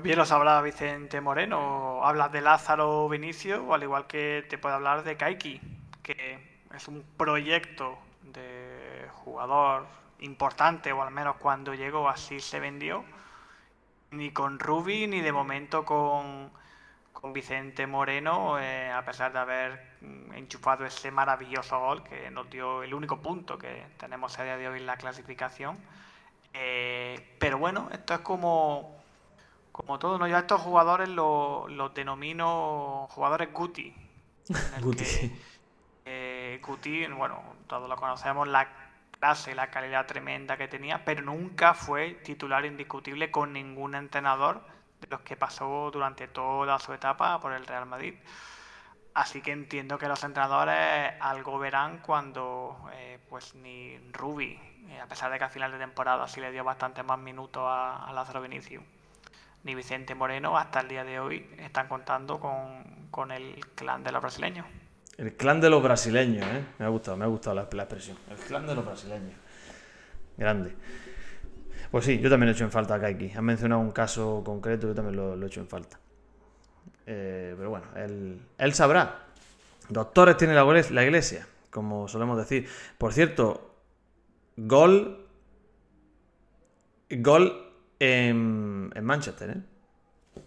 [0.01, 2.03] Bien lo sabrá Vicente Moreno.
[2.03, 5.62] Hablas de Lázaro Vinicio, o al igual que te puede hablar de Kaiki,
[6.01, 9.88] que es un proyecto de jugador
[10.20, 13.03] importante, o al menos cuando llegó así se vendió.
[14.11, 16.51] Ni con Rubi, ni de momento con,
[17.13, 22.49] con Vicente Moreno, eh, a pesar de haber mm, enchufado ese maravilloso gol que nos
[22.49, 25.78] dio el único punto que tenemos a día de hoy en la clasificación.
[26.53, 28.97] Eh, pero bueno, esto es como,
[29.72, 30.28] como todo, ¿no?
[30.28, 33.93] Yo a estos jugadores los los denomino jugadores Guti.
[34.82, 35.03] Guti.
[35.03, 35.32] que,
[36.56, 38.68] eh, Guti, bueno, todos lo conocemos, la
[39.20, 44.62] clase, la calidad tremenda que tenía, pero nunca fue titular indiscutible con ningún entrenador
[45.02, 48.16] de los que pasó durante toda su etapa por el Real Madrid.
[49.14, 55.08] Así que entiendo que los entrenadores algo verán cuando eh, pues ni Rubi, eh, a
[55.08, 58.14] pesar de que al final de temporada sí le dio bastante más minutos a, a
[58.14, 58.84] Lázaro Vinicius,
[59.64, 64.12] ni Vicente Moreno hasta el día de hoy están contando con, con el clan de
[64.12, 64.66] los brasileños.
[65.20, 66.63] El clan de los brasileños, ¿eh?
[66.78, 68.17] Me ha gustado, me ha gustado la, la expresión.
[68.30, 69.34] El clan de los brasileños.
[70.38, 70.74] Grande.
[71.91, 73.34] Pues sí, yo también he hecho en falta a Kaiki.
[73.36, 75.99] Han mencionado un caso concreto, yo también lo, lo he hecho en falta.
[77.05, 79.26] Eh, pero bueno, él, él sabrá.
[79.89, 82.70] Doctores tiene la, la iglesia, como solemos decir.
[82.97, 83.76] Por cierto,
[84.55, 85.28] gol.
[87.09, 90.41] Gol en, en Manchester, ¿eh?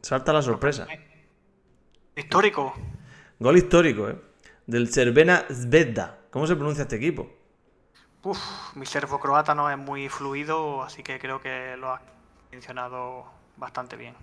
[0.00, 0.86] Salta la sorpresa.
[2.16, 2.72] Histórico.
[3.40, 4.16] Gol histórico, ¿eh?
[4.66, 6.18] Del Cervena Zvezda.
[6.30, 7.28] ¿Cómo se pronuncia este equipo?
[8.22, 8.38] Uf,
[8.76, 12.02] mi serbo-croata no es muy fluido, así que creo que lo has
[12.52, 13.24] mencionado
[13.56, 14.14] bastante bien.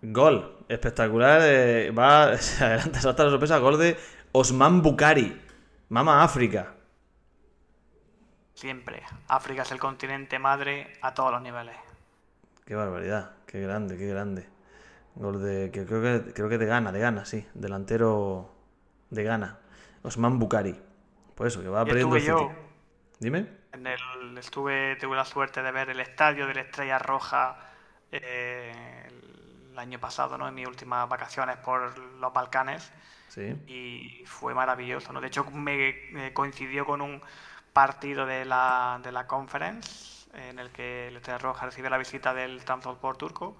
[0.00, 1.40] Gol, espectacular.
[1.44, 3.58] eh, va, se adelanta, salta la sorpresa.
[3.58, 3.96] Gol de
[4.32, 5.40] Osman Bukari.
[5.90, 6.74] Mama África.
[8.54, 9.02] Siempre.
[9.28, 11.76] África es el continente madre a todos los niveles.
[12.64, 13.32] Qué barbaridad.
[13.46, 14.48] Qué grande, qué grande.
[15.14, 15.70] Gol de.
[15.70, 17.46] que creo que, creo que de Gana, de Gana, sí.
[17.52, 18.51] Delantero
[19.12, 19.58] de Gana.
[20.02, 20.80] Osman Bukari.
[21.34, 22.54] Pues eso, que va perdiendo el estuve City.
[22.54, 22.62] yo.
[23.20, 23.46] Dime.
[23.72, 27.56] En el, estuve, tuve la suerte de ver el estadio de la Estrella Roja
[28.10, 29.08] eh,
[29.70, 30.48] el año pasado, ¿no?
[30.48, 32.92] En mis últimas vacaciones por los Balcanes.
[33.28, 33.56] Sí.
[33.66, 35.22] y fue maravilloso, ¿no?
[35.22, 37.22] De hecho, me, me coincidió con un
[37.72, 42.34] partido de la, de la conference en el que el Estrella Roja recibe la visita
[42.34, 43.56] del Trabzonspor turco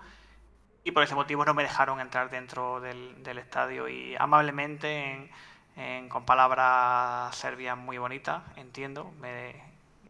[0.85, 5.31] y por ese motivo no me dejaron entrar dentro del, del estadio y amablemente, en-
[5.77, 9.55] en- con palabras serbias muy bonitas, entiendo, me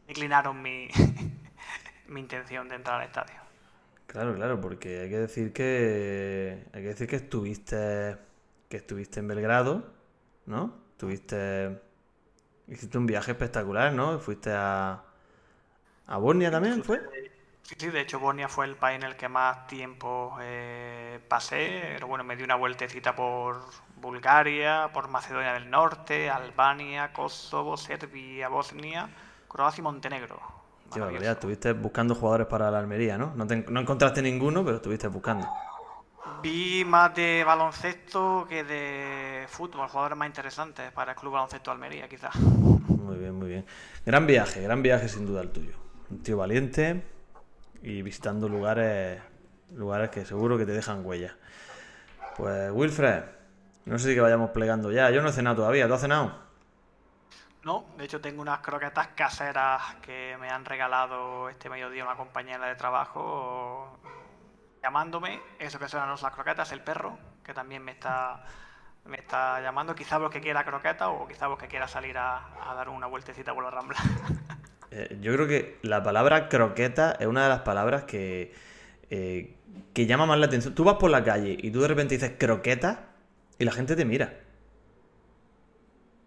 [0.09, 0.89] declinaron mi,
[2.09, 3.37] mi intención de entrar al estadio.
[4.07, 6.67] Claro, claro, porque hay que decir que.
[6.75, 8.19] Hay que decir que estuviste.
[8.69, 9.93] Que estuviste en Belgrado,
[10.47, 10.75] ¿no?
[10.93, 11.81] Estuviste.
[12.69, 14.19] Hiciste un viaje espectacular, ¿no?
[14.19, 15.03] Fuiste a.
[16.07, 17.01] A Bosnia también, ¿fue?
[17.63, 21.91] Sí, sí, de hecho Bosnia fue el país en el que más tiempo eh, pasé.
[21.95, 23.65] Pero bueno, me di una vueltecita por
[23.97, 29.11] Bulgaria, por Macedonia del Norte, Albania, Kosovo, Serbia, Bosnia,
[29.49, 30.41] Croacia y Montenegro.
[30.91, 31.01] Maravilloso.
[31.01, 33.33] barbaridad, estuviste buscando jugadores para la Almería, ¿no?
[33.35, 35.49] No, te- no encontraste ninguno, pero estuviste buscando.
[36.43, 42.09] Vi más de baloncesto que de fútbol, jugadores más interesantes para el Club Baloncesto Almería,
[42.09, 42.35] quizás.
[42.97, 43.65] Muy bien, muy bien.
[44.05, 45.73] Gran viaje, gran viaje sin duda el tuyo.
[46.11, 47.03] Un tío valiente
[47.83, 49.21] y visitando lugares,
[49.75, 51.37] lugares que seguro que te dejan huella.
[52.37, 53.25] Pues Wilfred,
[53.85, 55.11] no sé si que vayamos plegando ya.
[55.11, 56.33] Yo no he cenado todavía, ¿tú has cenado?
[57.65, 62.67] No, de hecho tengo unas croquetas caseras que me han regalado este mediodía una compañera
[62.67, 63.99] de trabajo
[64.83, 65.41] llamándome.
[65.59, 68.45] Eso que suenan las croquetas, el perro, que también me está,
[69.05, 69.95] me está llamando.
[69.95, 73.63] Quizá porque quiera croqueta o quizá porque quiera salir a, a dar una vueltecita por
[73.63, 73.99] la rambla.
[74.95, 78.53] Eh, yo creo que la palabra croqueta es una de las palabras que,
[79.11, 79.55] eh,
[79.95, 80.75] que llama más la atención.
[80.75, 83.07] Tú vas por la calle y tú de repente dices croqueta
[83.59, 84.35] y la gente te mira.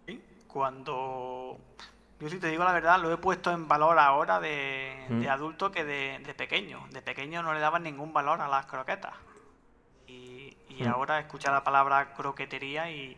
[0.08, 1.58] Sí, Cuando
[2.20, 5.20] yo si te digo la verdad, lo he puesto en valor ahora de, Mm.
[5.20, 6.88] de adulto que de, de pequeño.
[6.92, 9.14] De pequeño no le daban ningún valor a las croquetas.
[10.08, 10.88] Y, y Mm.
[10.88, 13.16] ahora escuchar la palabra croquetería y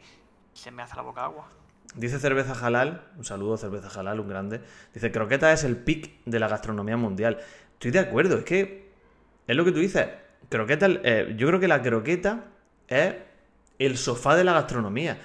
[0.53, 1.47] se me hace la boca agua.
[1.95, 4.61] Dice Cerveza Halal, un saludo Cerveza Halal, un grande.
[4.93, 7.39] Dice, croqueta es el pic de la gastronomía mundial.
[7.73, 8.91] Estoy de acuerdo, es que
[9.47, 10.07] es lo que tú dices.
[10.49, 12.45] Croqueta, eh, yo creo que la croqueta
[12.87, 13.15] es
[13.79, 15.19] el sofá de la gastronomía.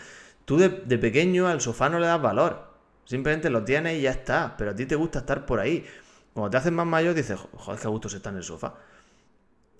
[0.44, 2.72] Tú de, pequeño al sofá no le das valor.
[3.04, 4.56] Simplemente lo tienes y ya está.
[4.56, 5.86] Pero a ti te gusta estar por ahí.
[6.32, 8.74] Cuando te haces más mayor dices, joder, qué gusto se está en el sofá.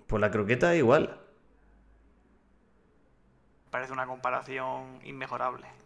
[0.06, 1.18] Pues la croqueta es igual.
[3.70, 5.81] Parece una comparación inmejorable.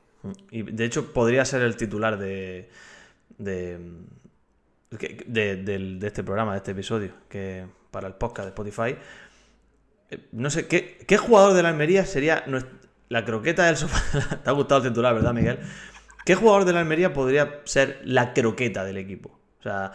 [0.50, 2.68] Y de hecho podría ser el titular de,
[3.38, 3.78] de,
[4.90, 8.96] de, este programa, de este episodio, que para el podcast de Spotify.
[10.10, 12.66] Eh, No sé, ¿qué, qué jugador de la Almería sería nues-
[13.08, 14.40] la croqueta del sofá?
[14.44, 15.58] Te ha gustado el titular, ¿verdad, Miguel?
[16.24, 19.38] ¿Qué jugador de la Almería podría ser la croqueta del equipo?
[19.60, 19.92] O sea,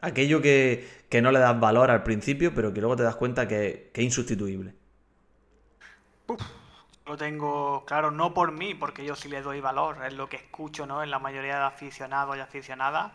[0.00, 3.48] aquello que, que no le das valor al principio, pero que luego te das cuenta
[3.48, 4.74] que, que es insustituible.
[7.06, 10.36] Lo tengo claro, no por mí, porque yo sí le doy valor, es lo que
[10.36, 11.02] escucho ¿no?
[11.02, 13.12] en la mayoría de aficionados y aficionadas.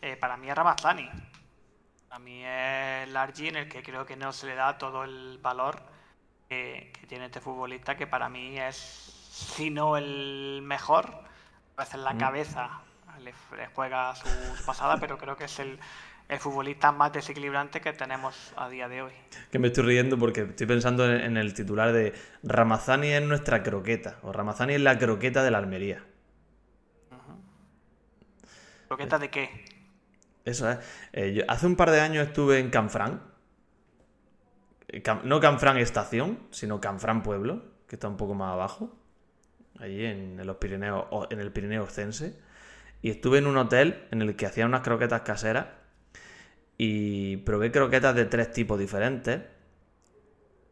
[0.00, 1.10] Eh, para mí es Ramazani.
[2.08, 5.38] Para mí es Largi en el que creo que no se le da todo el
[5.42, 5.82] valor
[6.48, 11.24] que, que tiene este futbolista, que para mí es, si no el mejor,
[11.76, 12.80] a veces la cabeza
[13.20, 15.78] le, le juega su, su pasada, pero creo que es el,
[16.28, 19.12] el futbolista más desequilibrante que tenemos a día de hoy.
[19.50, 23.62] Que me estoy riendo porque estoy pensando en, en el titular de Ramazani es nuestra
[23.62, 26.04] croqueta, o Ramazani es la croqueta de la Almería.
[28.88, 29.64] ¿Croqueta de qué?
[30.44, 30.78] Eso es.
[31.12, 33.20] Eh, yo- hace un par de años estuve en Canfrán.
[34.88, 38.96] Eh, no Canfrán Estación, sino Canfrán Pueblo, que está un poco más abajo.
[39.80, 42.38] Allí en, en los Pirineos, en el Pirineo Ostense.
[43.02, 45.66] Y estuve en un hotel en el que hacían unas croquetas caseras.
[46.78, 49.42] Y probé croquetas de tres tipos diferentes.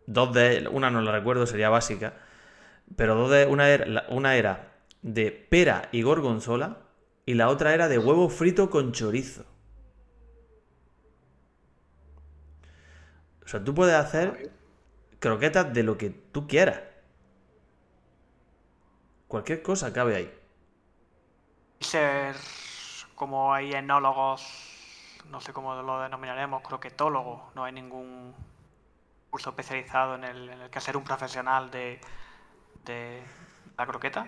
[0.06, 2.14] Dos de una no la recuerdo, sería básica.
[2.96, 6.78] Pero dos de, una, era, una era de pera y gorgonzola
[7.26, 9.44] y la otra era de huevo frito con chorizo.
[13.44, 14.50] O sea, tú puedes hacer
[15.18, 16.80] croquetas de lo que tú quieras.
[19.28, 20.34] Cualquier cosa cabe ahí.
[21.80, 22.34] Ser
[23.14, 24.42] como hay enólogos,
[25.30, 28.34] no sé cómo lo denominaremos, croquetólogos, no hay ningún
[29.30, 32.00] curso especializado en el, en el que ser un profesional de,
[32.84, 33.20] de
[33.76, 34.26] la croqueta,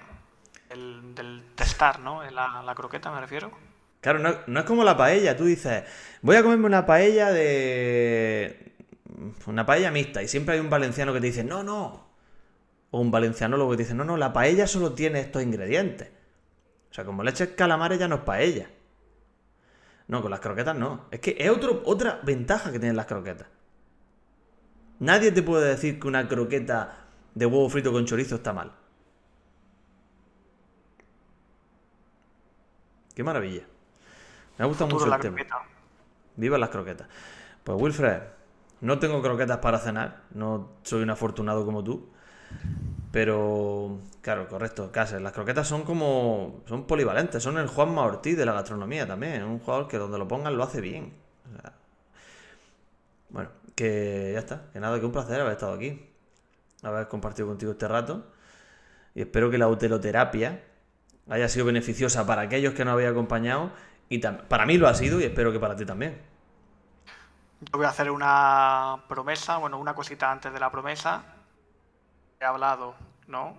[0.69, 2.23] el, del testar, ¿no?
[2.31, 3.51] La, la croqueta me refiero.
[4.01, 5.37] Claro, no, no, es como la paella.
[5.37, 5.85] Tú dices,
[6.23, 8.75] voy a comerme una paella de.
[9.47, 10.23] Una paella mixta.
[10.23, 12.07] Y siempre hay un valenciano que te dice, no, no.
[12.91, 16.11] O un valencianólogo que te dice, no, no, la paella solo tiene estos ingredientes.
[16.91, 18.71] O sea, como le eches calamares ya no es paella.
[20.09, 21.07] No, con las croquetas no.
[21.11, 23.49] Es que es otro, otra ventaja que tienen las croquetas.
[24.99, 28.73] Nadie te puede decir que una croqueta de huevo frito con chorizo está mal.
[33.15, 33.63] Qué maravilla.
[34.59, 35.39] Me ha gustado mucho el tema.
[36.37, 37.09] Viva las croquetas.
[37.65, 38.23] Pues Wilfred,
[38.81, 40.23] no tengo croquetas para cenar.
[40.31, 42.09] No soy un afortunado como tú.
[43.17, 45.23] Pero, claro, correcto, Cáceres.
[45.23, 46.63] Las croquetas son como.
[46.67, 47.43] son polivalentes.
[47.43, 49.43] Son el Juanma Ortiz de la gastronomía también.
[49.43, 51.15] Un jugador que donde lo pongan lo hace bien.
[53.31, 54.71] bueno, que ya está.
[54.71, 56.11] Que nada, que un placer haber estado aquí.
[56.83, 58.27] Haber compartido contigo este rato.
[59.15, 60.63] Y espero que la uteloterapia
[61.31, 63.71] haya sido beneficiosa para aquellos que nos habéis acompañado.
[64.11, 66.21] Y para mí lo ha sido y espero que para ti también.
[67.63, 71.36] Yo voy a hacer una promesa, bueno, una cosita antes de la promesa.
[72.39, 72.95] He hablado,
[73.27, 73.57] ¿no?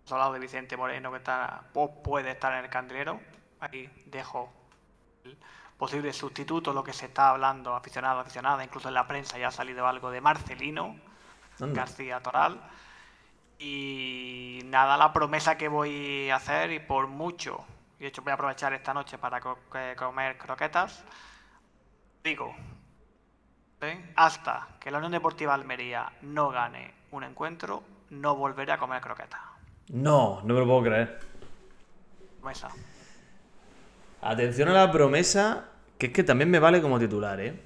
[0.00, 3.20] Hemos hablado de Vicente Moreno que está, puede estar en el candelero.
[3.60, 4.52] Ahí dejo
[5.24, 5.38] el
[5.76, 9.50] posible sustituto, lo que se está hablando, aficionado, aficionada, incluso en la prensa ya ha
[9.50, 10.96] salido algo de Marcelino
[11.58, 12.60] García Toral.
[13.58, 17.64] Y nada, la promesa que voy a hacer, y por mucho,
[17.98, 21.04] y de hecho voy a aprovechar esta noche para comer croquetas,
[22.22, 22.54] digo,
[24.16, 29.40] hasta que la Unión Deportiva Almería no gane un encuentro, no volveré a comer croquetas.
[29.88, 31.20] No, no me lo puedo creer.
[32.40, 32.68] Promesa.
[34.22, 35.68] Atención a la promesa,
[35.98, 37.60] que es que también me vale como titular, ¿eh?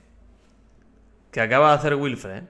[1.30, 2.48] Que acaba de hacer Wilfred, ¿eh?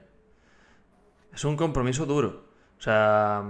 [1.33, 2.45] Es un compromiso duro.
[2.77, 3.43] O sea,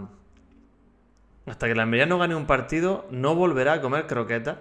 [1.46, 4.58] hasta que la Almería no gane un partido, no volverá a comer croquetas.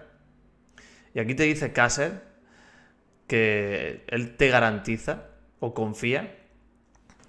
[1.14, 2.20] Y aquí te dice Cáceres
[3.26, 5.27] que él te garantiza
[5.60, 6.36] o confía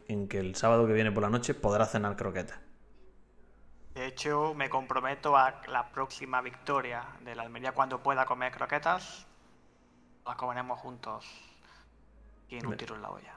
[0.08, 2.60] en que el sábado que viene por la noche podrá cenar croquetas.
[3.94, 9.28] De hecho, me comprometo a la próxima victoria de la Almería cuando pueda comer croquetas.
[10.26, 11.26] Las comeremos juntos
[12.50, 13.34] y en un tiro en la olla.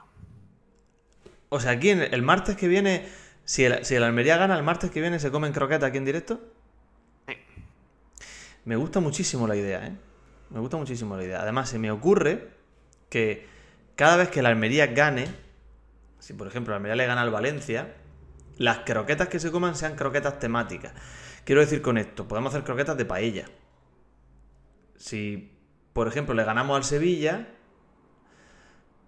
[1.49, 3.07] O sea, aquí el martes que viene,
[3.45, 6.05] si el, si el Almería gana, el martes que viene se comen croquetas aquí en
[6.05, 6.39] directo.
[7.27, 7.35] Sí.
[8.65, 9.95] Me gusta muchísimo la idea, ¿eh?
[10.49, 11.41] Me gusta muchísimo la idea.
[11.41, 12.51] Además, se me ocurre
[13.09, 13.52] que
[13.95, 15.27] cada vez que la Almería gane,
[16.19, 17.95] si por ejemplo la Almería le gana al Valencia,
[18.57, 20.93] las croquetas que se coman sean croquetas temáticas.
[21.45, 23.45] Quiero decir con esto, podemos hacer croquetas de paella.
[24.95, 25.57] Si,
[25.91, 27.47] por ejemplo, le ganamos al Sevilla,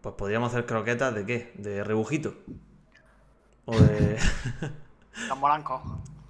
[0.01, 1.53] pues podríamos hacer croquetas de qué?
[1.55, 2.36] De rebujito.
[3.65, 4.19] O de.
[5.29, 5.81] Los morancos.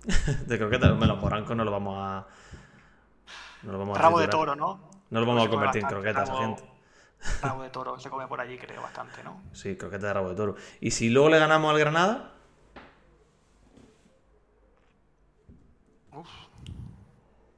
[0.47, 0.91] de croquetas.
[0.91, 2.27] los morancos no lo vamos a.
[3.63, 4.79] No lo vamos a Rabo de toro, ¿no?
[5.09, 6.74] No lo vamos a convertir en croquetas, gente.
[7.41, 9.41] Rabo de toro se come por allí, creo, bastante, ¿no?
[9.53, 10.55] Sí, croqueta de rabo de toro.
[10.79, 12.33] ¿Y si luego le ganamos al Granada?
[16.13, 16.29] Uf.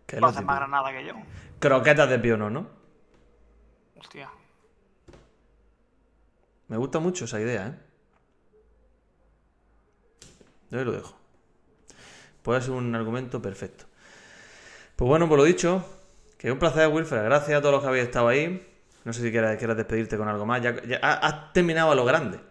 [0.06, 1.14] ¿Qué más Granada que yo?
[1.60, 2.68] Croquetas de piono, ¿no?
[3.98, 4.30] Hostia.
[6.68, 7.80] Me gusta mucho esa idea, ¿eh?
[10.70, 11.16] Yo lo dejo.
[12.42, 13.86] Puede ser un argumento perfecto.
[14.96, 15.86] Pues bueno, por lo dicho,
[16.38, 17.24] que un placer, Wilfred.
[17.24, 18.77] Gracias a todos los que habéis estado ahí.
[19.08, 20.62] No sé si quieres, despedirte con algo más.
[20.62, 22.42] Ya, has terminado a lo grande.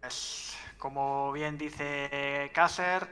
[0.00, 3.04] Pues, como bien dice Kasser,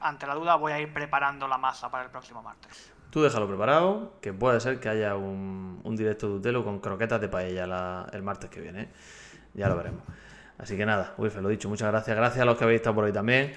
[0.00, 2.90] ante la duda voy a ir preparando la masa para el próximo martes.
[3.10, 7.28] Tú déjalo preparado, que puede ser que haya un, directo de Utelo con croquetas de
[7.28, 8.88] paella el martes que viene.
[9.52, 10.02] Ya lo veremos.
[10.58, 12.16] Así que nada, Wilfred, lo dicho, muchas gracias.
[12.16, 13.52] Gracias a los que habéis estado por ahí también.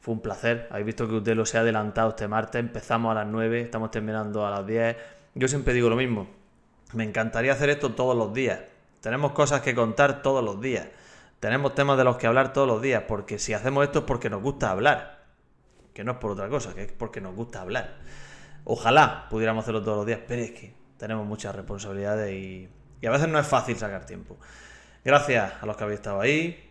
[0.00, 0.68] Fue un placer.
[0.70, 2.60] Habéis visto que Utelo se ha adelantado este martes.
[2.60, 4.94] Empezamos a las 9, estamos terminando a las 10.
[5.36, 6.37] Yo siempre digo lo mismo.
[6.92, 8.60] Me encantaría hacer esto todos los días.
[9.00, 10.86] Tenemos cosas que contar todos los días.
[11.40, 13.04] Tenemos temas de los que hablar todos los días.
[13.06, 15.26] Porque si hacemos esto es porque nos gusta hablar.
[15.92, 17.96] Que no es por otra cosa, que es porque nos gusta hablar.
[18.64, 22.68] Ojalá pudiéramos hacerlo todos los días, pero es que tenemos muchas responsabilidades y,
[23.06, 24.36] a veces no es fácil sacar tiempo.
[25.04, 26.70] Gracias a los que habéis estado ahí.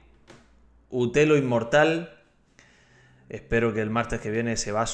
[0.89, 2.13] Utelo Inmortal.
[3.29, 4.85] Espero que el martes que viene ese vaso